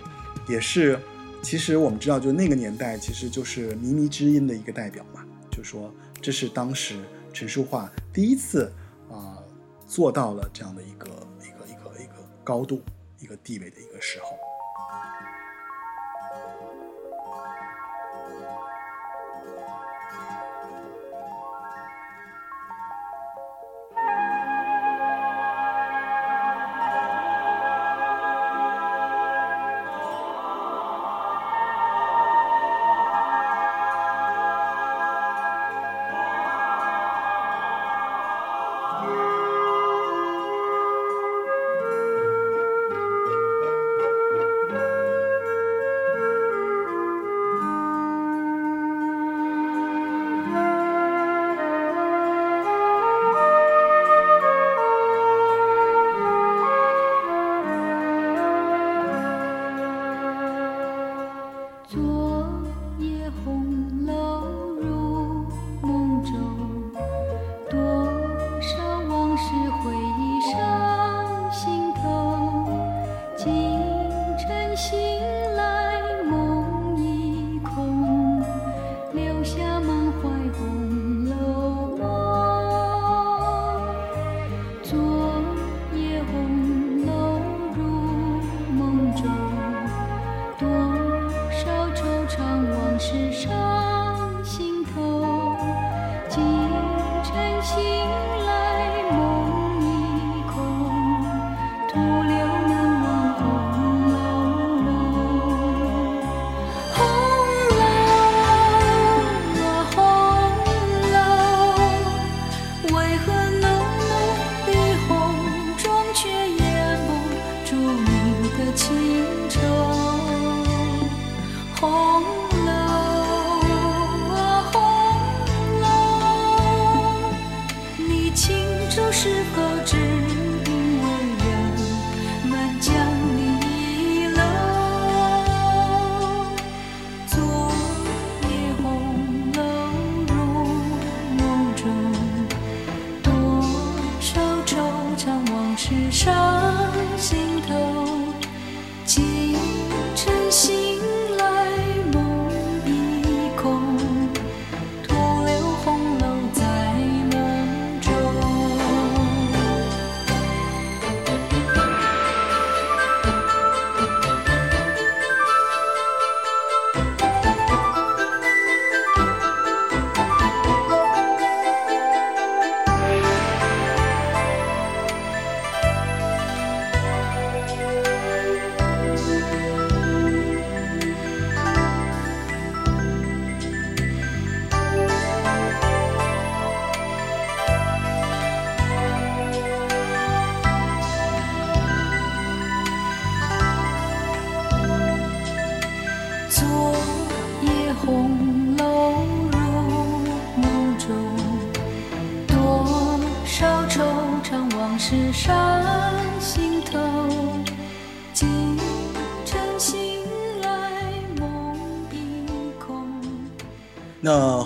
[0.48, 1.00] 也是。
[1.46, 5.24] 其实我们知道，就那个年代，其实就是靡靡之音的一个代表嘛。
[5.52, 7.00] 就说这是当时
[7.32, 8.74] 陈淑桦第一次
[9.12, 9.38] 啊、
[9.86, 11.08] 做到了这样的一个
[11.44, 12.82] 一个一个一个高度、
[13.20, 14.55] 一个地位的一个时候。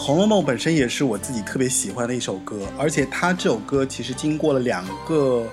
[0.10, 5.46] 红楼梦》本身也是我自己特别喜欢的一首歌，而且它这首歌其实经过了两个，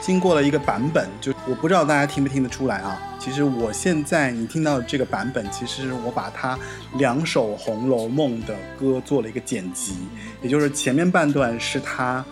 [0.00, 3.00] 经过了一个版本，就我不知道大家听不听得出来啊。
[3.20, 6.58] 其实我现在你听到这个版本，其实我把它
[6.98, 9.94] 两首《红楼梦》的歌做了一个剪辑，
[10.42, 12.24] 也就是前面半段是他，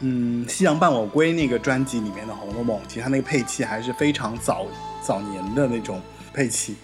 [0.00, 4.66] 嗯，《夕阳伴我归》那个专辑里面的《红楼梦》，其实它那个配器还是非常早
[5.02, 6.02] 早年的那种
[6.34, 6.76] 配器。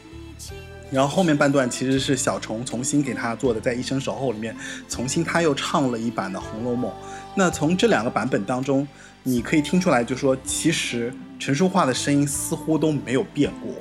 [0.94, 4.54] 然后后面半段其实是小虫重新给他做的，在《一生守候》里面
[4.88, 6.88] 重新他又唱了一版的《红楼梦》。
[7.34, 8.86] 那从这两个版本当中，
[9.24, 13.72] 你可以听出来，就说其实陈淑桦的声音似乎都没有变过，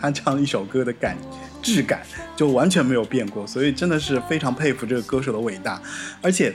[0.00, 1.16] 他唱一首歌的感
[1.60, 2.02] 质感
[2.36, 5.82] 就完全没有变过，所以真的是非常佩服这个歌手的伟大。
[6.22, 6.54] 而且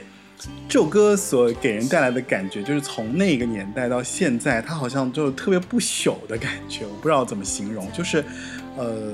[0.66, 8.24] 这首歌所给人带来的感觉，就是从那个年代到现在，它好像就特别不朽的感觉，我不知道怎么形容，就是
[8.78, 9.12] 呃。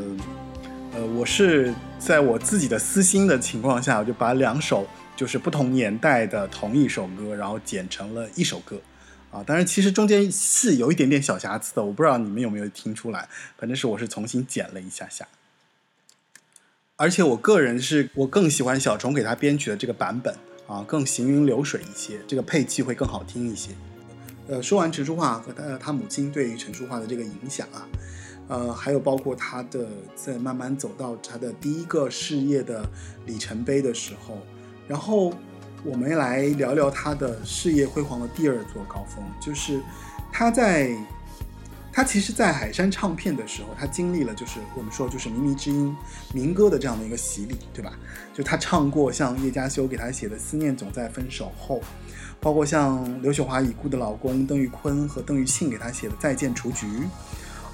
[0.95, 4.87] 呃，我是在我自己的私心的情况下，我就把两首
[5.17, 8.79] 就是不同年代的同一首歌，然后剪成了一首歌，
[9.31, 13.27] 啊，当然其实中间是有一点点小瑕疵的，我不知道你们有没有听出来，
[13.57, 15.27] 反正是我是重新剪了一下下，
[16.97, 20.37] 而且我个人是我更喜欢小虫给他编曲的这个版本
[20.67, 23.71] 啊，更行云流水一些，这个配器会更好听一些。
[24.47, 27.89] 呃，说完陈淑桦和他他母亲对于陈淑桦的这个影响啊。
[28.53, 32.87] 呃，还有包括他的在慢慢走到他的第一个事业的
[33.25, 34.37] 里程碑的时候，
[34.87, 35.33] 然后
[35.83, 39.81] 我们来聊聊他的事业辉煌的第二座高峰，就是
[40.31, 40.95] 他在
[41.91, 45.97] 他其实，在海山唱片的时候，他经历了就是我们说就是靡靡之音
[46.35, 47.95] 民歌的这样的一个洗礼，对吧？
[48.35, 51.79] 就他唱过像叶嘉修给他写的《思念总在分手后》，
[52.39, 56.87] 包括像刘雪华已故的老公邓玉坤和邓玉庆给他写的《再见雏菊》。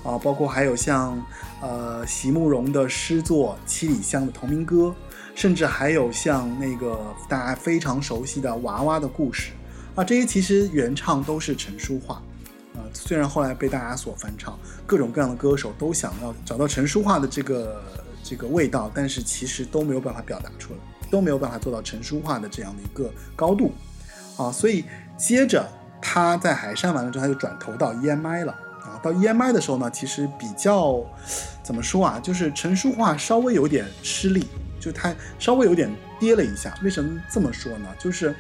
[0.05, 1.21] 啊，包括还有像，
[1.61, 4.95] 呃，席慕容的诗作《七里香》的同名歌，
[5.35, 9.53] 甚至还有像那个大家非常熟悉的《娃娃的故事》，
[10.01, 12.15] 啊，这些其实原唱都是陈淑桦，
[12.75, 17.83] 啊，虽然后来被大家所翻唱，各种各样的歌手都想要找到陈淑桦的这个
[18.23, 20.79] 这个味道，但是其实都没有办法表达出来，
[21.11, 23.73] 都没有办法做到陈淑桦的这样的一个高度，
[24.37, 24.85] 啊，所以
[25.17, 25.69] 接着
[26.01, 28.55] 他在海山完了之后，他就转投到 EMI 了。
[29.03, 31.03] 到 EMI 的时候呢，其实比较
[31.63, 34.47] 怎么说啊，就是陈淑桦稍微有点吃力，
[34.81, 36.75] 就他稍微有点跌了一下。
[36.83, 37.89] 为什么这么说呢？
[37.99, 38.35] 就是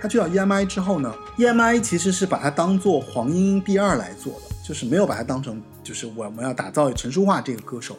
[0.00, 7.96] 他去到 EMI 之后呢，EMI 其实是把它当做黄莺莺第二来做的，就是没有把它当成就是我们要打造陈淑桦这个歌手，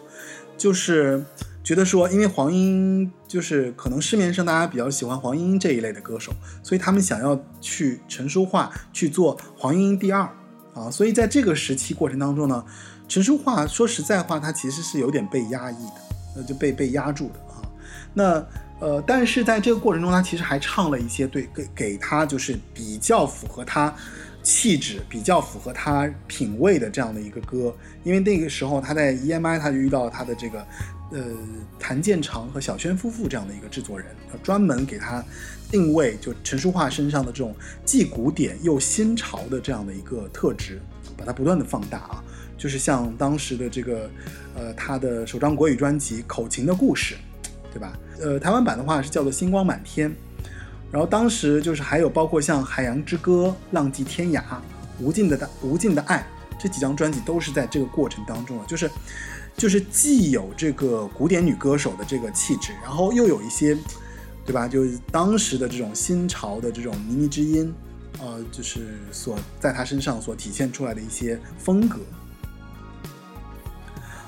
[0.57, 1.23] 就是
[1.63, 10.29] 觉得说，因为黄莺就是可能市面上大家比较喜欢黄莺莺这一类的歌手，所以他们想要去陈淑桦去做黄莺莺第二。
[10.73, 12.65] 啊，所以在这个时期过程当中呢，
[13.07, 16.01] 陈淑桦说实在话，他其实是有点被压抑的，
[16.37, 17.61] 呃，就被被压住的啊。
[18.13, 18.45] 那
[18.79, 23.93] 呃，但是在这个过程中，他其实还唱了一些对给给他就是比较符合他
[24.41, 27.73] 气质、比较符合他品味的这样的一个歌。
[28.03, 30.65] 因为那个时候他在 EMI，他就遇到了他的这个
[31.13, 31.23] 呃
[31.79, 34.07] 谭健常和小轩夫妇这样的一个制作人，
[34.43, 35.23] 专门给他。
[35.71, 40.79] 定位就陈淑桦身上的这种既古典又新潮的这样的一个特质，
[41.17, 42.23] 把它不断的放大啊，
[42.59, 44.07] 就是像当时的这个，
[44.53, 47.15] 呃，他的首张国语专辑《口琴的故事》，
[47.73, 47.97] 对吧？
[48.21, 50.11] 呃，台湾版的话是叫做《星光满天》，
[50.91, 54.41] 然后当时就是还有包括像《海洋之歌》《浪迹天涯》
[54.99, 56.19] 《无尽的无尽的爱》
[56.61, 58.87] 这几张专辑都是在这个过程当中的，就是
[59.55, 63.77] 就是既有这个古典女歌手的这个气质，然后又有一些。
[64.45, 64.67] 对吧？
[64.67, 67.73] 就是当时的这种新潮的这种靡靡之音，
[68.19, 72.01] 呃，就是所在她身上所体现出来的一些风格。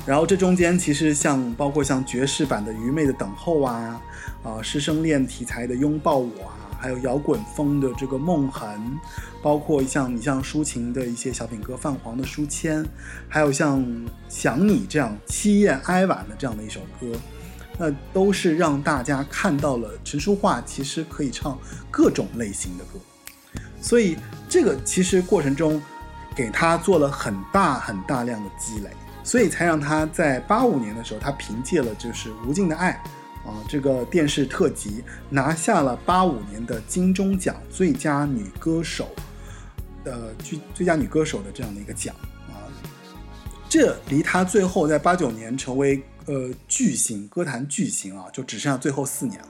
[0.05, 4.01] 然后这中间其实像包括像爵士版的《愚昧的等候》啊，
[4.41, 6.54] 啊师生恋题材的《拥抱我》啊，
[6.85, 8.69] 还有摇滚风的这个《梦痕》，
[9.41, 12.83] 包括像你像抒情的一些小品歌《泛黄的书签》，
[13.27, 13.79] 还有像
[14.29, 17.07] 《想你》这样凄艳哀婉的这样的一首歌。
[17.79, 21.57] 那都是让大家看到了陈淑桦其实可以唱
[21.89, 22.99] 各种类型的歌，
[23.81, 24.15] 所以
[24.47, 25.81] 这个其实过程中
[26.35, 28.91] 给他做了很大很大量的积累，
[29.23, 32.93] 所以才让他在八五年的时候，他凭借了就是《无尽的爱》
[33.45, 39.09] 啊这个电视特辑拿下了八五年的金钟奖最佳女歌手
[40.03, 42.15] 呃最最佳女歌手的这样的一个奖
[42.49, 42.65] 啊，
[43.69, 46.03] 这离她最后在八九年成为。
[46.27, 49.47] 呃，巨星歌坛巨星啊，就只剩下最后四年了。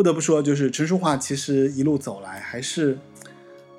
[0.00, 2.98] 不得不说，就是陈淑桦其实一路走来还是，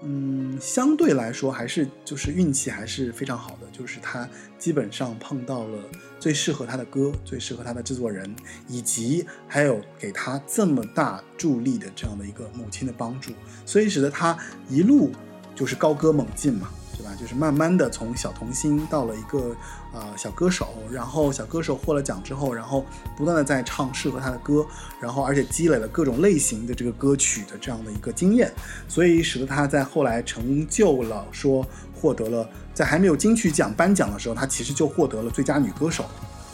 [0.03, 5.79] 嗯，相对来说还是就是运气还是非常好的，就是他基本上碰到了
[6.19, 8.31] 最适合他的歌，最适合他的制作人，
[8.67, 13.31] 以及还有给他这么大助力的这样的一个母亲的帮助，
[13.65, 14.37] 所以使得他
[14.69, 15.11] 一路
[15.55, 16.69] 就是高歌猛进嘛。
[17.15, 19.55] 就是慢慢的从小童星到了一个
[19.93, 22.85] 呃小歌手，然后小歌手获了奖之后，然后
[23.15, 24.65] 不断的在唱适合他的歌，
[24.99, 28.51] 然后而且积累了各种类型的这个歌曲的这样的一个经验，
[28.87, 36.03] 所以使得他在后来成就了说获得了在还没有金曲奖颁奖的时候，他其实就获得了最佳女歌手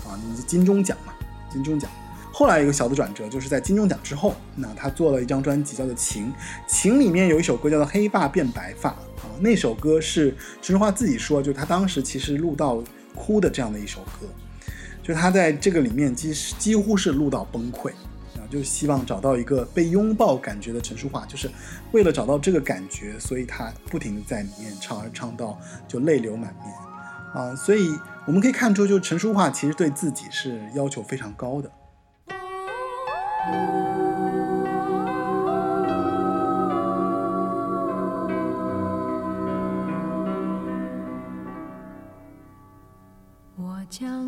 [0.06, 1.14] 啊，金钟奖嘛，
[1.52, 1.90] 金钟奖。
[2.30, 6.28] 后来一个小的转折，就是在金钟奖之后，那他做了一张专辑叫做《情》，
[6.68, 8.92] 《情》里面有一首歌叫做《黑发变白发》，
[9.40, 12.84] 那首歌是陈淑桦自己说，就他当时其实录到
[13.16, 14.28] 哭的这样的一首歌，
[15.02, 17.90] 就他在这个里面几几乎是录到崩溃
[18.36, 21.50] 啊，就希望找到一个被拥抱感觉的陈淑桦，就是
[21.92, 26.74] 为了找到这个感觉，所以他不停的在里面唱，而唱到就泪流满面
[27.34, 27.90] 啊，所以
[28.26, 31.72] 我们可以看出，就陈淑桦其实对自己是要求非常高的。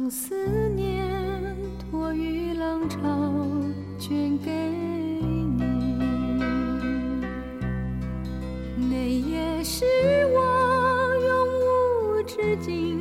[0.10, 0.36] 思
[0.70, 1.06] 念
[1.80, 2.98] 托于浪潮，
[4.00, 5.64] 捐给你。
[8.90, 9.86] 那也是
[10.34, 10.40] 我
[11.28, 11.30] 永
[11.62, 12.99] 无止境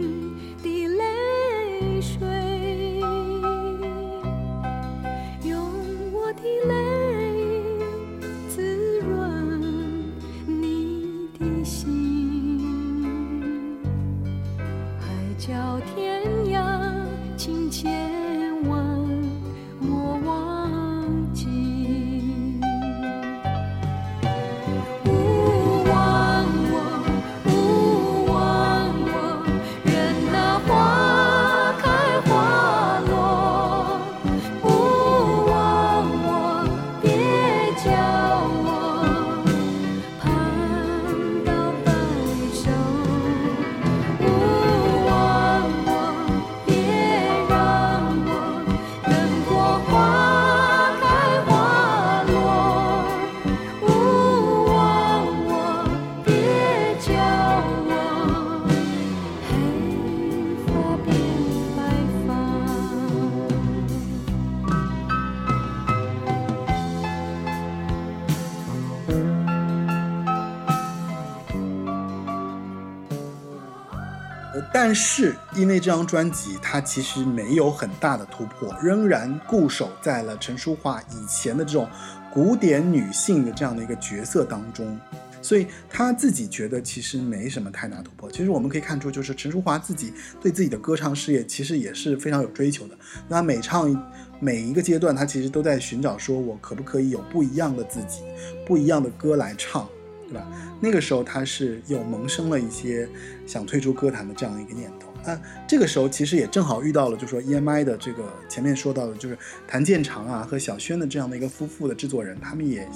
[74.89, 81.86] 但是因为这张专辑它其实没有很大的突破，仍然固守在了陈淑桦以前的这种
[82.32, 84.99] 古典女性的这样的一个角色当中。
[85.43, 88.30] 所以她自己觉得其实没什么太大突破。
[88.30, 92.97] 其实我们可以看出，就是陈淑桦自己对自己的歌唱事业其实也是非常有追求的。
[93.28, 93.95] 那每唱
[94.41, 98.22] 每一个阶段，她其实都在寻找说我可不可以有不一样的自己，
[98.66, 99.86] 不一样的歌来唱，
[100.29, 100.47] 对吧？
[100.81, 103.09] 那个时候他是有萌生了一些
[103.47, 105.09] 想退出歌坛的这样一个念头。
[105.24, 112.89] 那这个时候其实也正好遇到了，就是说 EMI 的这个前面说到的，就是谭健常啊和小轩的这样的一个夫妇的制作人，他们也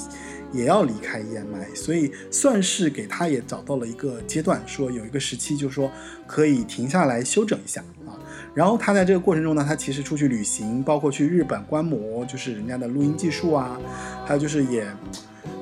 [0.53, 5.91] 也要离开 EMI，所以算是给他也找到了一个阶段，说有一个时期，就是说
[6.27, 8.17] 可以停下来休整一下啊。
[8.55, 13.79] 然后他在这个过程中呢，他其实出去旅行，包括去日本观摩，就是人家的录音技术啊，
[14.25, 14.87] 还有就是也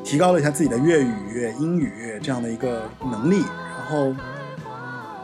[0.05, 3.45] 提高了一下自己的粤语、英语这样的一个能力，
[3.79, 4.15] 然后。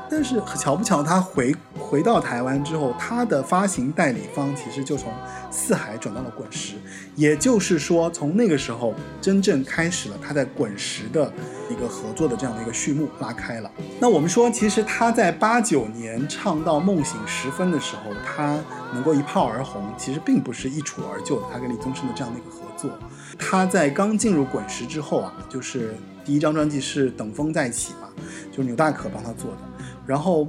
[0.09, 5.12] 但是巧不巧，他回回到台湾之后，他的发行代理方其实就从
[5.50, 6.76] 四海转到了滚石，
[7.14, 11.32] 也就是说，从那个时候真正开始了他在滚石的
[11.70, 13.70] 一个合作的这样的一个序幕拉开了。
[13.98, 18.59] 那我们说，其实他在八九年唱到《梦醒时分》的时候，他
[18.92, 21.46] 能够一炮而红，其实并不是一蹴而就的。
[21.52, 22.90] 他跟李宗盛的这样的一个合作，
[23.38, 28.09] 他在刚进入滚石之后啊，就是第一张专辑是《等风再起》嘛，
[28.50, 29.59] 就是牛大可帮他做的。
[30.07, 30.46] 然后，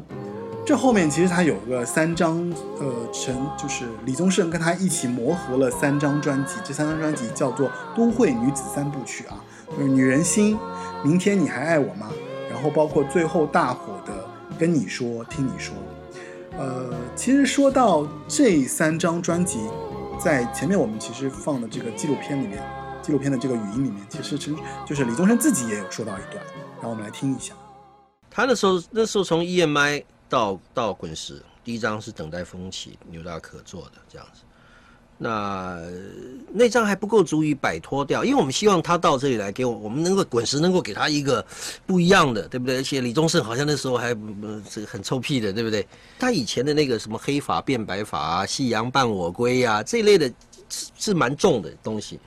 [0.66, 2.38] 这后面其实他有个三张，
[2.80, 10.56] 呃，陈就是李宗盛跟他一起磨合了三张专辑，这三张专辑叫做《都会女子三部曲》啊，就是《女人心》
[11.04, 12.08] 《明天你还爱我吗》，
[12.52, 14.14] 然后包括最后大火的
[14.60, 15.76] 《跟你说听你说》。
[16.60, 19.60] 呃，其实说到这三张专辑，
[20.20, 22.62] 在前面我们其实放的这个纪录片里面，
[23.02, 24.56] 纪录片的这个语音里面，其实陈
[24.86, 26.44] 就是李宗盛自己也有说到一段，
[26.82, 27.54] 让我们来听一下。
[28.38, 34.42] 他那时候那时候从 EMI 到到滚石，第一张是等待风起，牛大可做的这样子。
[35.18, 35.82] 那
[36.54, 41.44] 那张还不够足以摆脱掉，因为我们希望他到这里来给我，我们能够滚石能够给他一个
[41.88, 42.76] 不一样的，对不对？
[42.76, 44.16] 而且李宗盛好像那时候还
[44.70, 45.88] 这个很臭屁的，对不对？
[46.20, 50.32] 他以前的那个什么黑发变白发啊，夕阳伴我归呀、这一类的
[50.70, 52.20] 是是蛮重的东西。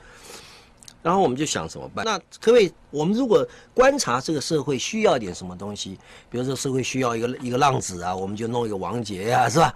[1.03, 2.05] 然后我们就想怎么办？
[2.05, 2.73] 那可不可以？
[2.91, 5.99] 我们如果观察这个社会需要点什么东西，
[6.29, 9.75] 比如说社会需要一个一个浪子啊，我们就弄一个王杰呀、是吧？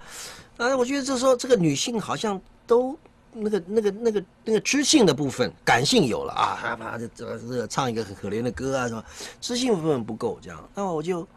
[0.57, 2.97] 啊，我觉得这时候这个女性好像都
[3.33, 9.03] 那个那个那个那个知性的部分，感性有了啊，啪啪这这这唱一个很可怜的歌啊什么，
[9.41, 11.27] 知性部分不够这样，那我就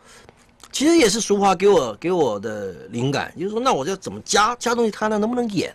[0.70, 5.74] 其实也是俗话给我给我的灵感，就是说那我就怎么加加东西，看他能不能演，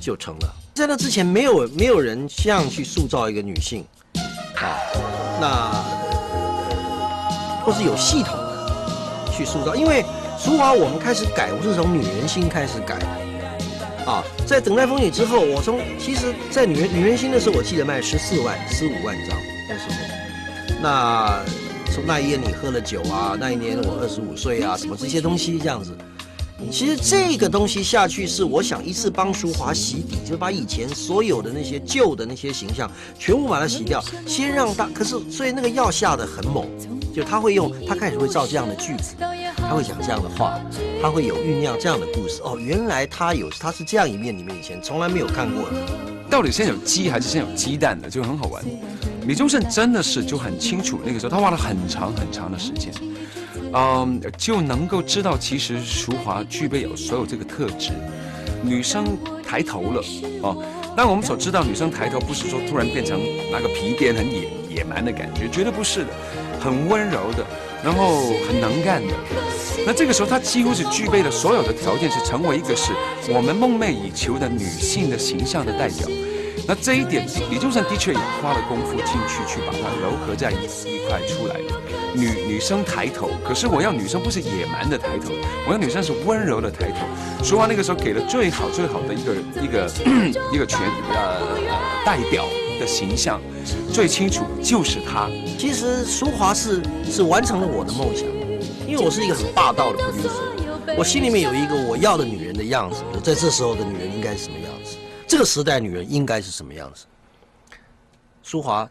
[0.00, 0.54] 就成了。
[0.74, 3.84] 在那之前，没有没有人像去塑造一个女性，
[4.56, 4.78] 啊，
[5.40, 5.70] 那
[7.62, 10.02] 或是有系统的去塑造，因为
[10.38, 12.94] 淑华我们开始改，我是从女人心开始改，
[14.06, 19.36] 啊，在等待风雨之后，我从其实，在女人女人心的时候，我记得卖十四万、十五万张
[19.68, 19.96] 那时候，
[20.80, 21.42] 那
[21.92, 25.94] 从那一夜你喝了酒啊，那一年我二十五岁啊，什么这些东西这样子。
[26.70, 34.86] 其实这个东西下去是我想一次帮淑华洗底，就是把以前所有的那些旧的那些形象全部把它洗掉，先让他。
[34.94, 36.66] 可是所以那个药下的很猛，
[37.14, 39.14] 就他会用，他开始会造这样的句子，
[39.56, 40.60] 他会讲这样的话，
[41.02, 42.40] 他会有酝酿这样的故事。
[42.42, 45.76] 哦，原来他有他是这样一面，你们以前从来没有看过的。
[46.30, 48.64] 到底先有鸡还是先有鸡蛋的，就很好玩。
[49.26, 52.92] 李宗盛真的是就很清楚，那个时候他花了很长很长的时间，
[53.72, 57.92] 嗯，就能够知道其实淑华具备有所有这个特质，
[58.62, 59.16] 女生
[59.46, 60.02] 抬头了
[60.42, 60.64] 哦。
[60.96, 63.20] 但我们所知道，女生抬头不是说突然变成
[63.52, 66.08] 拿个皮鞭很野野蛮的感觉，绝对不是的，
[66.60, 67.46] 很温柔的，
[67.84, 69.14] 然后很能干的。
[69.86, 72.92] 那这个时候，她几乎是具备了所有的条件，是成为一个是
[73.32, 76.08] 我们梦寐以求的女性的形象的代表。
[76.66, 81.79] 那这一点，李宗盛的确也花了功夫进去，去把它糅合在一一块出来的。
[82.14, 85.32] 女女生抬头，可是我要女生不是野蛮的抬头，
[85.66, 87.06] 我要女生是温柔的抬头。
[87.44, 89.90] 淑华那个时候给了最好最好的一个一个
[90.52, 90.80] 一个全
[91.12, 91.40] 呃
[92.04, 92.44] 代表
[92.78, 93.40] 的形象，
[93.92, 95.28] 最清楚就是她。
[95.58, 98.26] 其实淑华是是完成了我的梦想，
[98.86, 104.96] 因为我是一个很霸道的 producer，我心里面有一个我要的女人的样子，在这时候的女人应该是什么样子，
[105.26, 107.06] 这个时代女人应该是什么样子。
[108.42, 108.88] 淑华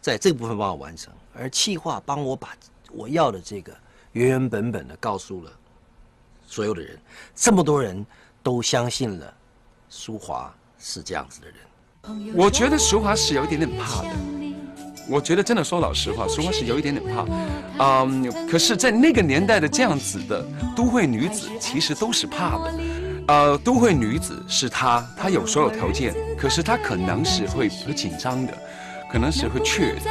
[0.00, 2.50] 在这个部分帮我完成，而气化帮我把
[2.90, 3.72] 我要的这个
[4.12, 5.50] 原原本本的告诉了
[6.46, 6.98] 所有的人，
[7.34, 8.04] 这么多人
[8.42, 9.34] 都相信了
[9.88, 12.34] 淑华是这样子的人。
[12.34, 14.10] 我觉得淑华是有一点点怕的。
[15.08, 17.26] 我觉得真的说老实话，淑华是有一点点怕，
[17.78, 22.74] 嗯，可是，在那个年代的这样子的都会女子，其实都是怕的。
[23.26, 28.56] 呃，都会女子是她，她有所有条件，可是她可能是会不紧张的，
[29.10, 30.10] 可能是会怯的。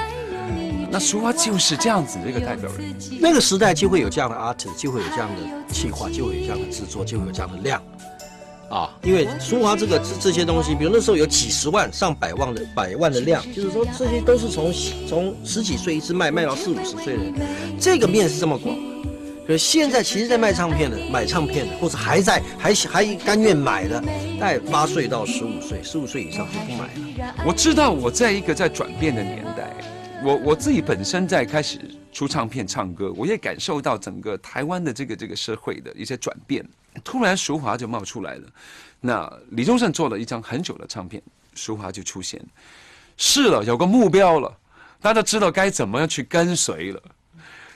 [0.91, 2.93] 那淑华就是这样子的一个代表人。
[3.21, 7.81] 那个时代就会有这样的 artist，就会有这样的企划，就会有这样的制作，就会有这样的量。
[8.69, 14.73] 啊，因为舒华这个这这些东西，比如那时候有几十万、上百万的百万的量，就是说这些都是从
[15.07, 17.33] 从十几岁一直卖卖到四五十岁的人，
[17.79, 18.75] 这个面是这么广。
[19.45, 24.01] 可是现在其实，在卖唱片的、买唱片的，或者还在还还甘愿买的，
[24.39, 27.35] 在八岁到十五岁，十五岁以上就不买了。
[27.45, 29.75] 我知道我在一个在转变的年代，
[30.23, 31.79] 我我自己本身在开始
[32.11, 36.63] 出唱片唱歌，我也感受到整个台湾的这个这个社会的一些转变。
[37.03, 38.47] 突然淑华就冒出来了，
[38.99, 41.21] 那李宗盛做了一张很久的唱片，
[41.55, 42.39] 淑华就出现，
[43.17, 44.55] 是了，有个目标了，
[45.01, 47.01] 大家知道该怎么样去跟随了，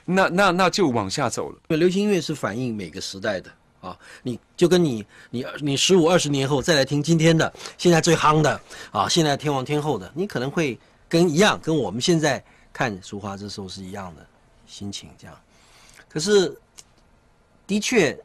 [0.04, 1.58] 那那那就往下走了。
[1.70, 3.50] 流行音乐是反映每个时代的
[3.82, 10.78] 啊，你就跟你你你十五二十年后再来听今天的现在最夯的啊，现在天王天后的，你可能会
[11.16, 12.44] 跟一样，跟我们现在
[12.74, 14.28] 看淑华这时候是一样的
[14.68, 15.34] 心情这样。
[16.10, 16.54] 可是
[17.66, 18.20] 的确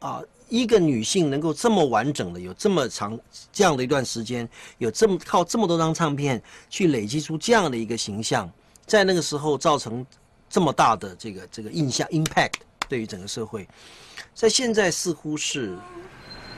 [0.00, 3.16] 啊，一个女性能够这么完整的有这么长
[3.52, 4.48] 这样的一段时间，
[4.78, 8.50] 有这么靠这么多张唱片去累积出这样的一个形象，
[8.84, 10.04] 在那个时候造成
[10.50, 12.54] 这么大的这个这个印象 impact
[12.88, 13.68] 对于整个社会，
[14.34, 15.78] 在现在似乎是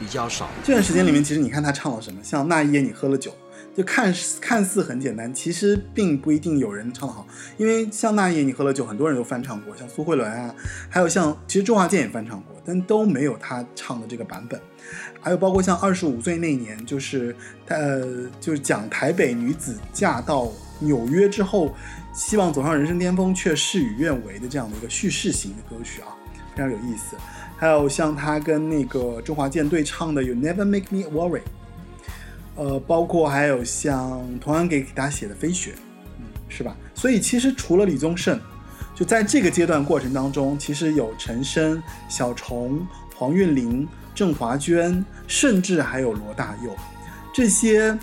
[0.01, 0.49] 比较少。
[0.65, 3.37] 这段时间里面，其实你看他唱了什么，像那一夜你喝了酒，
[3.75, 7.27] 就看看似很简单，其实并不一定有人唱得好。
[7.57, 10.55] 因为像那夜你喝了酒，很多人都翻唱过，像苏慧伦啊，
[10.89, 14.61] 还有像其实周华健也翻唱过，但都没有他唱的这个版本。
[15.21, 17.35] 还有包括像二十五岁那年，就是
[17.67, 21.75] 呃，就是讲台北女子嫁到纽约之后，
[22.15, 26.09] 希望走上人生巅峰，却事与愿违的这样的一个叙事型的歌曲啊，
[26.55, 27.17] 非常有意思。
[27.57, 31.39] 还有像他跟那个周华健对唱的《You Never Make Me Worry》，
[32.57, 35.71] 呃，包括还有像同样给给他写的《飞雪》，
[36.19, 36.77] 嗯，是吧？
[36.95, 38.39] 所以其实除了李宗盛，
[38.95, 42.87] 就在这个阶段过程当中，其实有陈升、小虫、
[43.17, 46.71] 黄韵玲、郑华娟，甚至还有罗大佑，
[47.35, 47.99] 这些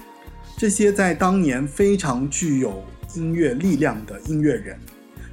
[0.58, 2.84] 这些在当年非常具有
[3.16, 4.78] 音乐力量的音乐人，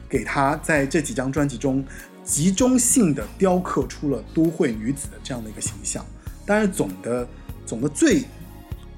[0.08, 1.84] 给他在这几张专辑中
[2.22, 6.06] 集中性的雕刻出了都会女子的这样的一个形象。
[6.46, 7.26] 当然，总的
[7.66, 8.22] 总的最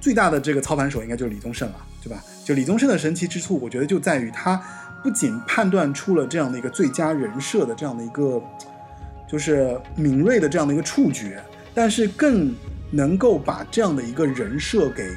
[0.01, 2.23] 最大的这个操盘手应该就是李宗盛了，对吧？
[2.45, 4.61] 就李宗盛的神奇之处，我觉得就在于他
[5.03, 8.43] 不仅判断出了这样的一个最佳人设的这样的一个
[9.31, 11.43] 就是敏锐的这样的一个触觉，
[11.75, 12.55] 但是更
[12.91, 15.11] 能够把这样的一个人设给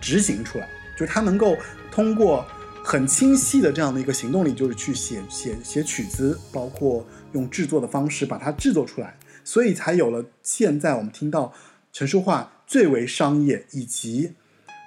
[0.00, 0.68] 执行出来，
[0.98, 1.56] 就是他能够
[1.90, 2.44] 通过
[2.84, 11.52] 很清晰的这样的一个行动力，就是去写写写曲子，包括用制作的方式把它制作出来，所以才有了现在我们听到
[11.92, 14.32] 陈淑桦最为商业以及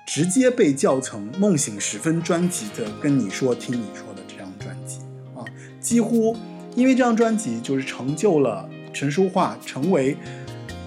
[0.05, 4.97] 直接被叫成梦醒时分专辑的《跟你说听你说》的这张专辑
[5.35, 5.45] 啊，
[5.79, 6.35] 几乎
[6.75, 10.17] 因为这张专辑就是成就了陈淑桦成为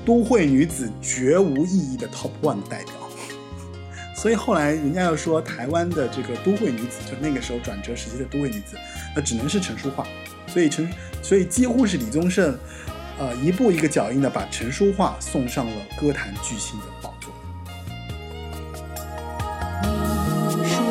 [0.05, 2.93] 都会女子绝无意义的 Top One 代表。
[4.15, 8.77] 所以后来人家要说台湾的这个都会女子，就那个时候转折时期的都会女子，
[9.17, 10.07] 那只能是陈淑桦。
[10.47, 12.57] 所以陈，所以几乎是李宗盛，
[13.23, 17.33] 呃，一步一个脚印的把陈淑桦送上了歌坛巨星的宝座。
[20.51, 20.83] 你说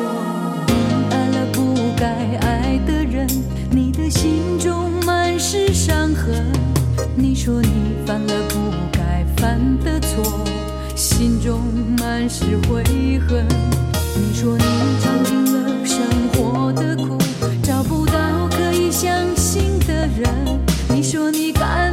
[0.66, 0.72] 你
[1.10, 2.06] 爱了不该
[2.40, 3.28] 爱的人，
[3.70, 6.50] 你的心中满是伤痕。
[7.14, 10.42] 你说你犯了不该犯的错，
[10.96, 11.60] 心中
[11.98, 12.82] 满是悔
[13.28, 13.46] 恨。
[14.16, 14.64] 你说你
[15.02, 16.02] 尝尽了生
[16.32, 17.18] 活的苦，
[17.62, 20.58] 找不到可以相信的人。
[20.88, 21.91] 你说你感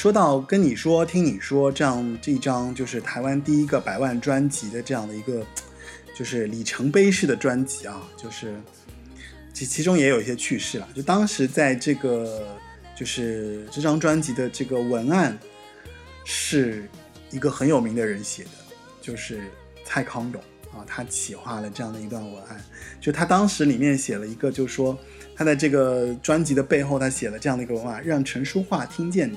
[0.00, 5.46] 说到跟你说、听你说这样这张就是台湾第一个百万专辑的这样的一个，
[6.14, 8.58] 就是里程碑式的专辑啊，就是
[9.52, 10.88] 其其中也有一些趣事了。
[10.94, 12.48] 就当时在这个
[12.96, 15.38] 就是这张专辑的这个文案
[16.24, 16.88] 是
[17.30, 18.50] 一个很有名的人写的，
[19.02, 19.42] 就是
[19.84, 20.40] 蔡康永
[20.72, 22.58] 啊，他企划了这样的一段文案。
[23.02, 24.98] 就他当时里面写了一个，就是说
[25.36, 29.36] 他在这个专辑的背后，他写了这样的一个文案，让陈淑桦听见你。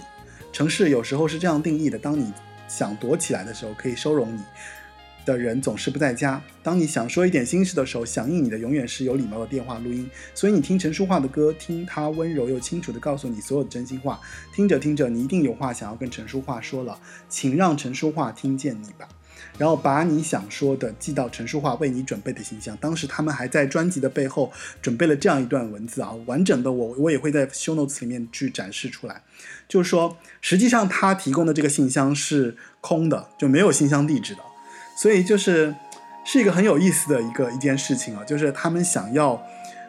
[0.53, 2.31] 城市有时候是这样定义的：当你
[2.67, 4.41] 想躲起来的时候，可以收容你
[5.25, 10.07] 的人总是不在家；当你想说一点心事的时候，响应你的永远是有礼貌的电话录音。
[10.35, 14.21] 所以你听陈淑桦的歌，听她温柔又清楚地告诉你所有的真心话。
[14.53, 19.09] 听着听着，你一定有话想要跟陈淑桦说了，请让陈淑桦听见你吧。
[19.57, 22.77] 然后把你想说的寄到陈淑桦为你准备的信箱。
[22.81, 24.51] 当时他们还在专辑的背后
[24.81, 29.21] 准备了这样一段文字啊，完整的我我也会在 show notes 里面去展示出来。
[29.67, 34.41] 就是说，实际上他提供的这个信箱是空的，就没有信箱地址的，
[34.97, 35.73] 所以就是
[36.25, 39.41] 是一个很有意思的一个一件事情啊，就是他们想要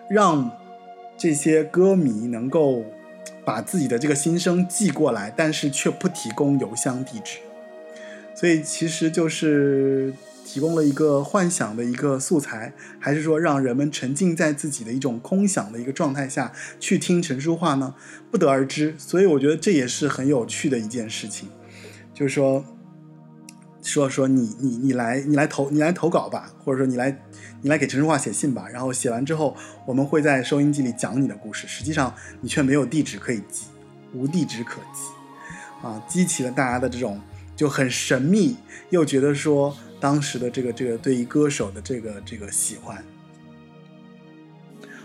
[0.08, 0.50] 让
[1.18, 2.84] 这些歌迷能够
[3.44, 7.38] 把自己的这个心声寄过来，但是却不提供邮箱地址。
[8.34, 10.12] 所以其实就是
[10.44, 17.94] 提供了一个幻想的一个素材，还是说让人们沉浸在自己的一种空想的一个状态下去听陈淑桦呢？
[18.30, 18.94] 不得而知。
[18.98, 21.48] 所以我觉得这也是很有趣的一件事情，
[22.12, 22.64] 就是说，
[23.82, 27.16] 说说你你你来你来投你来投稿吧，或者说你来
[27.62, 29.56] 你来给陈淑桦写信吧，然后写完之后，
[29.86, 33.66] 我们会在收音机里讲你的故事，实际上你却没有地址可以寄，
[34.12, 37.18] 无地址可寄，啊，激起了大家的这种。
[37.56, 38.56] 就很神秘，
[38.90, 43.04] 又觉得说当时的这个这个对于歌手的这个这个喜欢，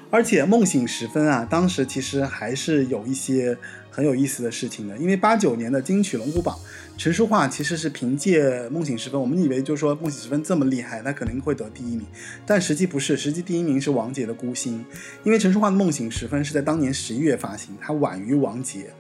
[0.09, 3.57] 而且梦醒时分啊，当时其实还是有一些
[3.91, 6.57] 很有意思的事情的，因为八九年的金曲龙虎榜，
[6.97, 12.05] 陈淑桦其实是凭借梦醒时分，我们以为就是说梦醒时分这么厉害，他肯定会得第一名，
[12.45, 14.83] 但实际不是，实际第一名是王杰的孤星，
[15.23, 18.91] 因为陈淑桦的梦醒时分是在当年十一月发行，它晚于王杰。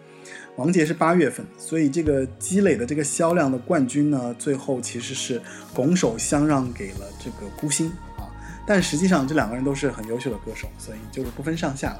[0.59, 5.41] 王杰是八月份，所以这个积累的这个销量的冠军呢，最后其实是
[5.73, 7.87] 拱手相让给了这个孤星
[8.17, 8.27] 啊。
[8.67, 11.99] 但实际上这两个人都是很优秀的歌手，所以就是不分上下了。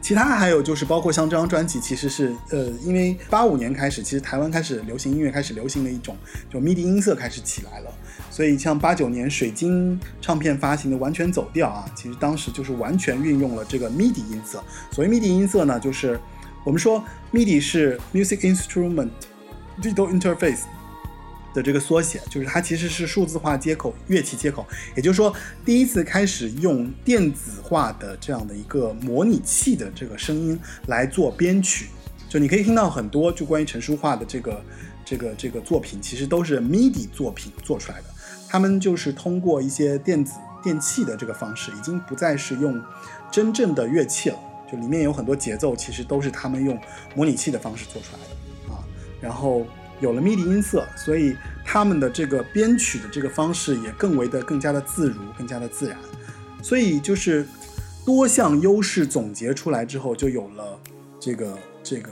[0.00, 6.16] 其他还有就是包括像这张专辑，其实是呃，因为八五年开始，其实台湾开始流行音乐开始流行的一种
[6.52, 7.90] 就 MIDI 音色开始起来了，
[8.30, 14.62] 所以像八九年水晶唱片发行的《完全走调》啊，其实当时就是完全运用了这个 MIDI 音色。
[14.92, 16.20] 所谓 MIDI 音色呢，就是
[16.64, 19.10] 我们说 MIDI 是 Music Instrument
[19.80, 20.62] Digital Interface
[21.52, 25.32] 的这个缩写，就是它其实是数字化接口、乐器接口，也就是说
[25.64, 31.88] 第一次开始用电子化的这样的一个模拟器的这个声音来做编曲。
[32.28, 34.64] 就你可以听到很多就关于陈淑桦的这个
[35.04, 38.06] 这个这个作品，其实都是 MIDI 作品做出来的。
[38.48, 42.82] 他们就是通过一些电子电器的这个方式，已经不再是用
[43.30, 44.38] 真正的乐器了。
[44.76, 46.78] 里面有很多节奏，其实都是他们用
[47.14, 48.84] 模拟器的方式做出来的啊。
[49.20, 49.66] 然后
[50.00, 55.98] 有了 MIDI 音色，所以他们的这个编曲的这个方式也更为的更加的自如，更加的自然。
[56.62, 57.46] 所以就是
[58.04, 60.78] 多项优势总结出来之后，就有了
[61.20, 62.10] 这个这个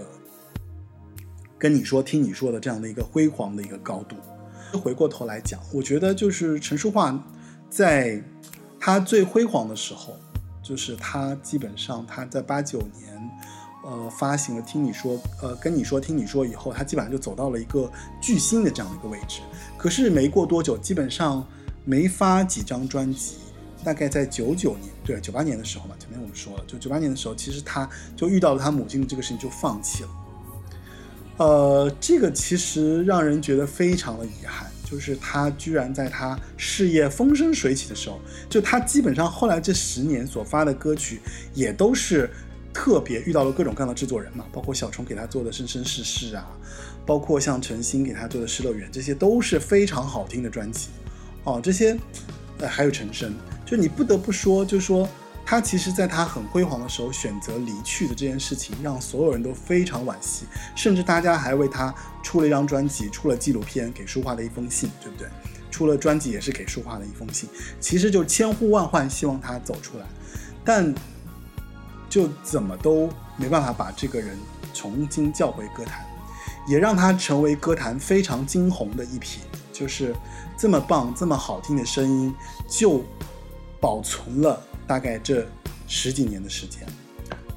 [1.59, 4.17] 跟你说、听你说的这样的一个辉煌的一个高度。
[4.79, 7.23] 回过头来讲，我觉得就是陈淑桦
[7.69, 8.23] 在
[8.81, 10.17] 她最辉煌的时候。
[10.63, 13.31] 就是他基本上他在八九年，
[13.85, 17.91] 呃，发行了《听你说》，呃，跟你说听你说以后，他基本上就走到了一个
[18.21, 19.41] 巨星的这样的一个位置。
[19.77, 21.45] 可是没过多久，基本上
[21.85, 23.37] 没发几张专辑。
[23.85, 30.09] 大概在九九年，对，九八年的时候嘛，前面我们说了，就九八年的时候，其实他就遇到了他母亲的这个事情，就放弃了。
[31.39, 34.71] 呃，这个其实让人觉得非常的遗憾。
[34.93, 38.21] 就是他居然在他事业风生水起的时候，
[38.51, 41.19] 就他基本上后来这十年所发的歌曲，
[41.55, 42.29] 也都是
[42.75, 46.47] 特别遇到了各种各样的制作人嘛，包括小虫给他做的《生生世世》啊，
[47.07, 50.89] 包括像陈星给他做的《失乐园》，这些都是非常好听的专辑。
[51.45, 51.97] 哦，这些，
[52.59, 53.35] 呃，还有陈升，
[53.65, 55.09] 就你不得不说，就说。
[55.45, 65.29] 他其实，在他很辉煌的时候选择离去的这件事情，让所有人都非常惋惜，甚至大家还为他出了一张专辑，出了纪录片，给舒化的一封信，对不对？
[65.71, 67.49] 出了专辑也是给舒化的一封信，
[67.81, 70.07] 其实就千呼万唤希望他走出来，
[70.65, 70.95] 但
[72.09, 74.39] 就怎么都没办法把这个人
[74.73, 76.05] 重新叫回歌坛，
[76.69, 79.41] 也让他成为歌坛非常惊鸿的一匹，
[79.73, 80.15] 就是
[80.57, 82.35] 这么棒、这么好听的声音，
[82.69, 83.03] 就
[83.81, 84.63] 保存了。
[84.87, 85.47] 大概这
[85.87, 86.87] 十几年的时间，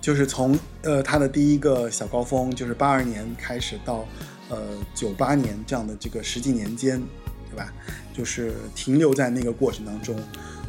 [0.02, 4.06] 就是从呃他的第一个小高峰，就是八二年开始到
[4.50, 4.58] 呃
[4.94, 7.02] 九八年这样的这个十几年间，
[7.50, 7.74] 对吧？
[8.14, 10.18] 就是停留在那个过程当中，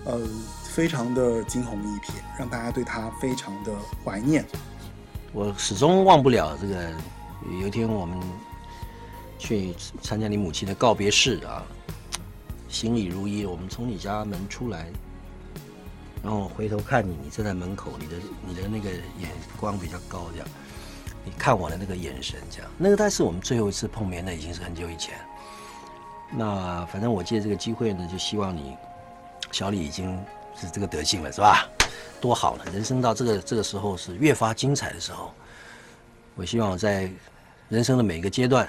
[0.04, 0.20] 呃，
[0.64, 3.72] 非常的惊鸿一瞥，让大家对他非常的
[4.04, 4.44] 怀念。
[5.32, 6.90] 我始终忘不了这个，
[7.60, 8.18] 有一天我们
[9.38, 11.62] 去参加你母亲的告别式啊，
[12.68, 14.88] 行礼如一，我们从你家门出来，
[16.26, 20.48] 然后回头看你，你站在门口，你的你的那个眼光比较高，这样，
[21.24, 25.14] 你看我的那个眼神，这样，那个但是我们最后一次碰面，那已经是很久以前。
[26.32, 28.76] 那反正我借这个机会呢，就希望你，
[29.52, 30.18] 小李已经
[30.60, 31.64] 是这个德性了，是吧？
[32.20, 32.64] 多好呢！
[32.72, 35.32] 人生到这个这个时候是越发精彩的时候。
[36.34, 37.08] 我希望我在
[37.68, 38.68] 人生的每一个阶段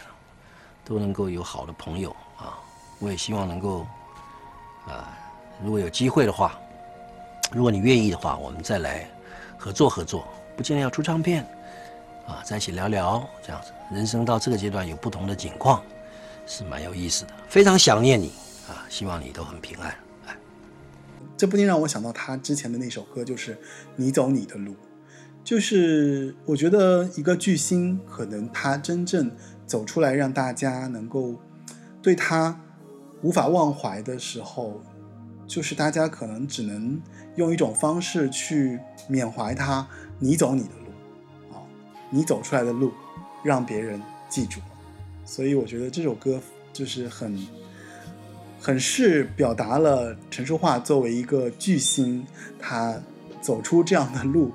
[0.86, 2.60] 都能够有好的朋友啊！
[3.00, 3.88] 我也希望能够
[4.88, 5.18] 啊，
[5.64, 6.56] 如果有机会的话，
[7.52, 9.10] 如果你愿意的话，我们再来
[9.58, 11.44] 合作合作，不见得要出唱片
[12.28, 13.72] 啊，在一起聊聊这样子。
[13.92, 15.82] 人生到这个阶段有不同的景况，
[16.46, 17.32] 是蛮有意思的。
[17.48, 18.34] 非常想念你
[18.68, 18.84] 啊！
[18.90, 19.96] 希望你都很平安。
[21.38, 23.54] 这不禁让我想到他之前的那首歌，就是
[23.96, 24.74] 《你走你的路》。
[25.44, 29.32] 就是我觉得一个巨星，可能他真正
[29.66, 31.36] 走出来，让大家能够
[32.02, 32.60] 对他
[33.22, 34.82] 无法忘怀的时候，
[35.48, 37.02] 就是大家可能只能
[37.38, 38.78] 用一种方式去
[39.08, 39.88] 缅怀他。
[40.20, 41.64] 你走你的路，啊，
[42.12, 42.92] 你走出来的路，
[43.44, 44.60] 让别人记住。
[45.24, 46.42] 所以我觉得这首歌
[46.74, 47.48] 就是很。
[48.60, 52.26] 很是表达了陈淑桦作为一个巨星，
[52.60, 53.00] 他
[53.40, 54.52] 走出这样的路，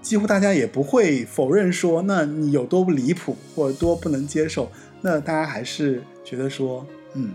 [0.00, 7.34] 几乎大家也不会否认说，那你有多不离谱或者多不能接受，那大家还是觉得说，嗯，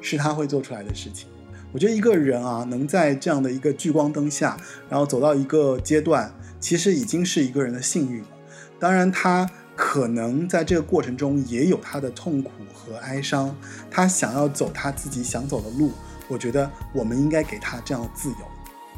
[0.00, 1.26] 是他会做出来的事情。
[1.72, 4.56] 我觉得一个人啊，能在这样的一个聚光灯下，
[4.88, 8.28] 然后走到一个阶段，其实已经是一个人的幸运了。
[8.78, 9.48] 当然他。
[9.80, 13.54] 可能在这个过程中也有他的痛苦和哀伤，
[13.88, 15.92] 他想要走他自己想走的路，
[16.26, 18.44] 我觉得我们应该给他这样的自由，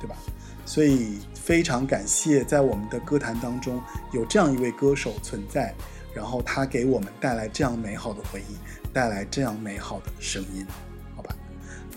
[0.01, 0.17] 对吧？
[0.65, 3.79] 所以非常感谢在我们的歌坛当中
[4.11, 5.75] 有这样一位歌手存在，
[6.15, 8.57] 然后他给我们带来这样美好的回忆，
[8.91, 10.67] 带来这样美好的声音，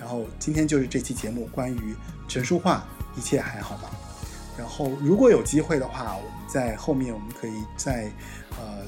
[0.04, 1.96] 然后今天就是这期节目关于
[2.28, 2.84] 陈淑桦，
[3.16, 3.90] 一切还好吧？
[4.58, 8.12] 然后如果有机会的话，我们在后面我们可以再。
[8.60, 8.86] 呃，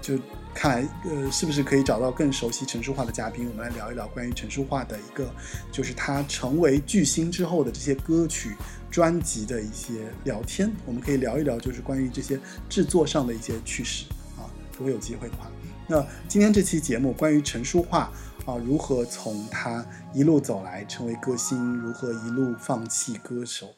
[0.00, 0.18] 就
[0.54, 3.46] 看来，呃，是不是可以找到更熟悉陈淑桦的嘉宾？
[3.46, 5.30] 我们来聊一聊关于陈淑桦的一个，
[5.70, 8.56] 就是他成为巨星之后的这些歌曲、
[8.90, 10.72] 专辑的一些聊天。
[10.86, 14.06] 我们可以聊一聊，就是关于这些制作上的一些趣事
[14.38, 14.48] 啊。
[14.78, 15.50] 如果有机会的话，
[15.86, 18.10] 那今天这期节目关于陈淑桦
[18.44, 23.68] 啊，如何从他一路走来成为歌星，如何一路放弃歌手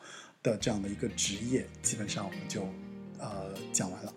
[0.42, 2.62] 的这样的一个职业，基本上我们就
[3.18, 4.12] 呃讲完了。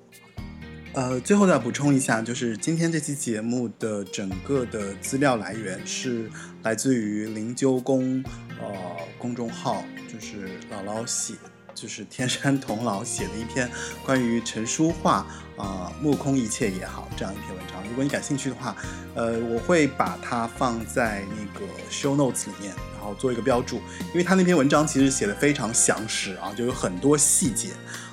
[0.94, 6.30] 呃，最后再补充一下，就是今天这期节目的整个的资料来源是
[6.64, 8.24] 来自于灵鹫宫
[8.60, 8.74] 呃
[9.20, 11.34] 公众号，就是姥姥写，
[11.80, 13.70] 就是天山童姥写的一篇
[14.04, 15.24] 关于陈淑桦
[15.56, 17.88] 啊目空一切也好这样一篇文章。
[17.88, 18.76] 如果你感兴趣的话，
[19.14, 23.76] 呃，我会把它放在那个 show notes 里面，然后做一个标注，
[24.08, 27.70] 因为他那篇文章其实写的非常详实啊，就有很多细节。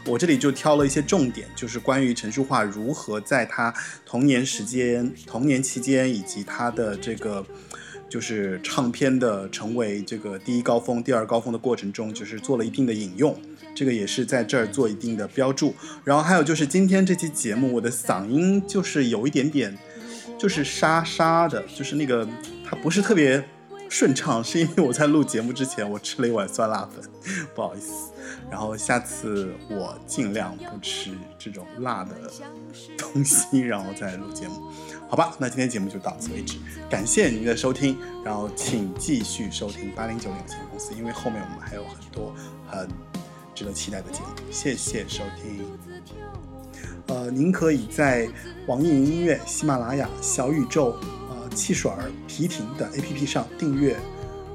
[0.07, 3.73] 我这里就挑了一些重点，就是关于陈淑桦如何在他
[4.05, 7.43] 童年时间、童年期间，以及他的这个
[8.15, 13.37] 就是唱片的成为这个第一高峰、第二高峰的过程中，就是做了一定的引用，
[13.75, 15.75] 这个也是在这儿做一定的标注。
[16.05, 19.77] 然后还有就是今天这期节目，我的嗓音就是有一点点，
[20.39, 22.25] 就是沙沙的，就是那个
[22.65, 23.45] 它不是特别
[23.89, 27.05] 顺畅，是因为我在录节目之前我吃了一碗酸辣粉，
[27.53, 28.12] 不好意思。
[28.49, 32.15] 然后下次我尽量不吃这种辣的
[32.97, 34.71] 东西，然后再录节目，
[35.09, 35.35] 好吧？
[35.39, 36.59] 那今天节目就到此为止，
[36.91, 42.35] 感谢您的收听，然后请继续收听八零九零有限公司，因为后面我们还有很多
[42.67, 42.89] 很
[43.55, 45.65] 值得期待的节目，谢谢收听。
[47.07, 48.29] 呃，您可以在
[48.67, 50.97] 网易云音乐、喜马拉雅、小宇宙、
[51.31, 53.97] 呃汽水儿、皮艇等 APP 上订阅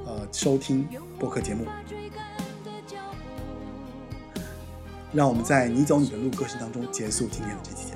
[0.04, 0.86] 呃收听
[1.18, 1.64] 播客节目。
[5.12, 7.89] 让我们在你走你的路歌声当中结束今天的这期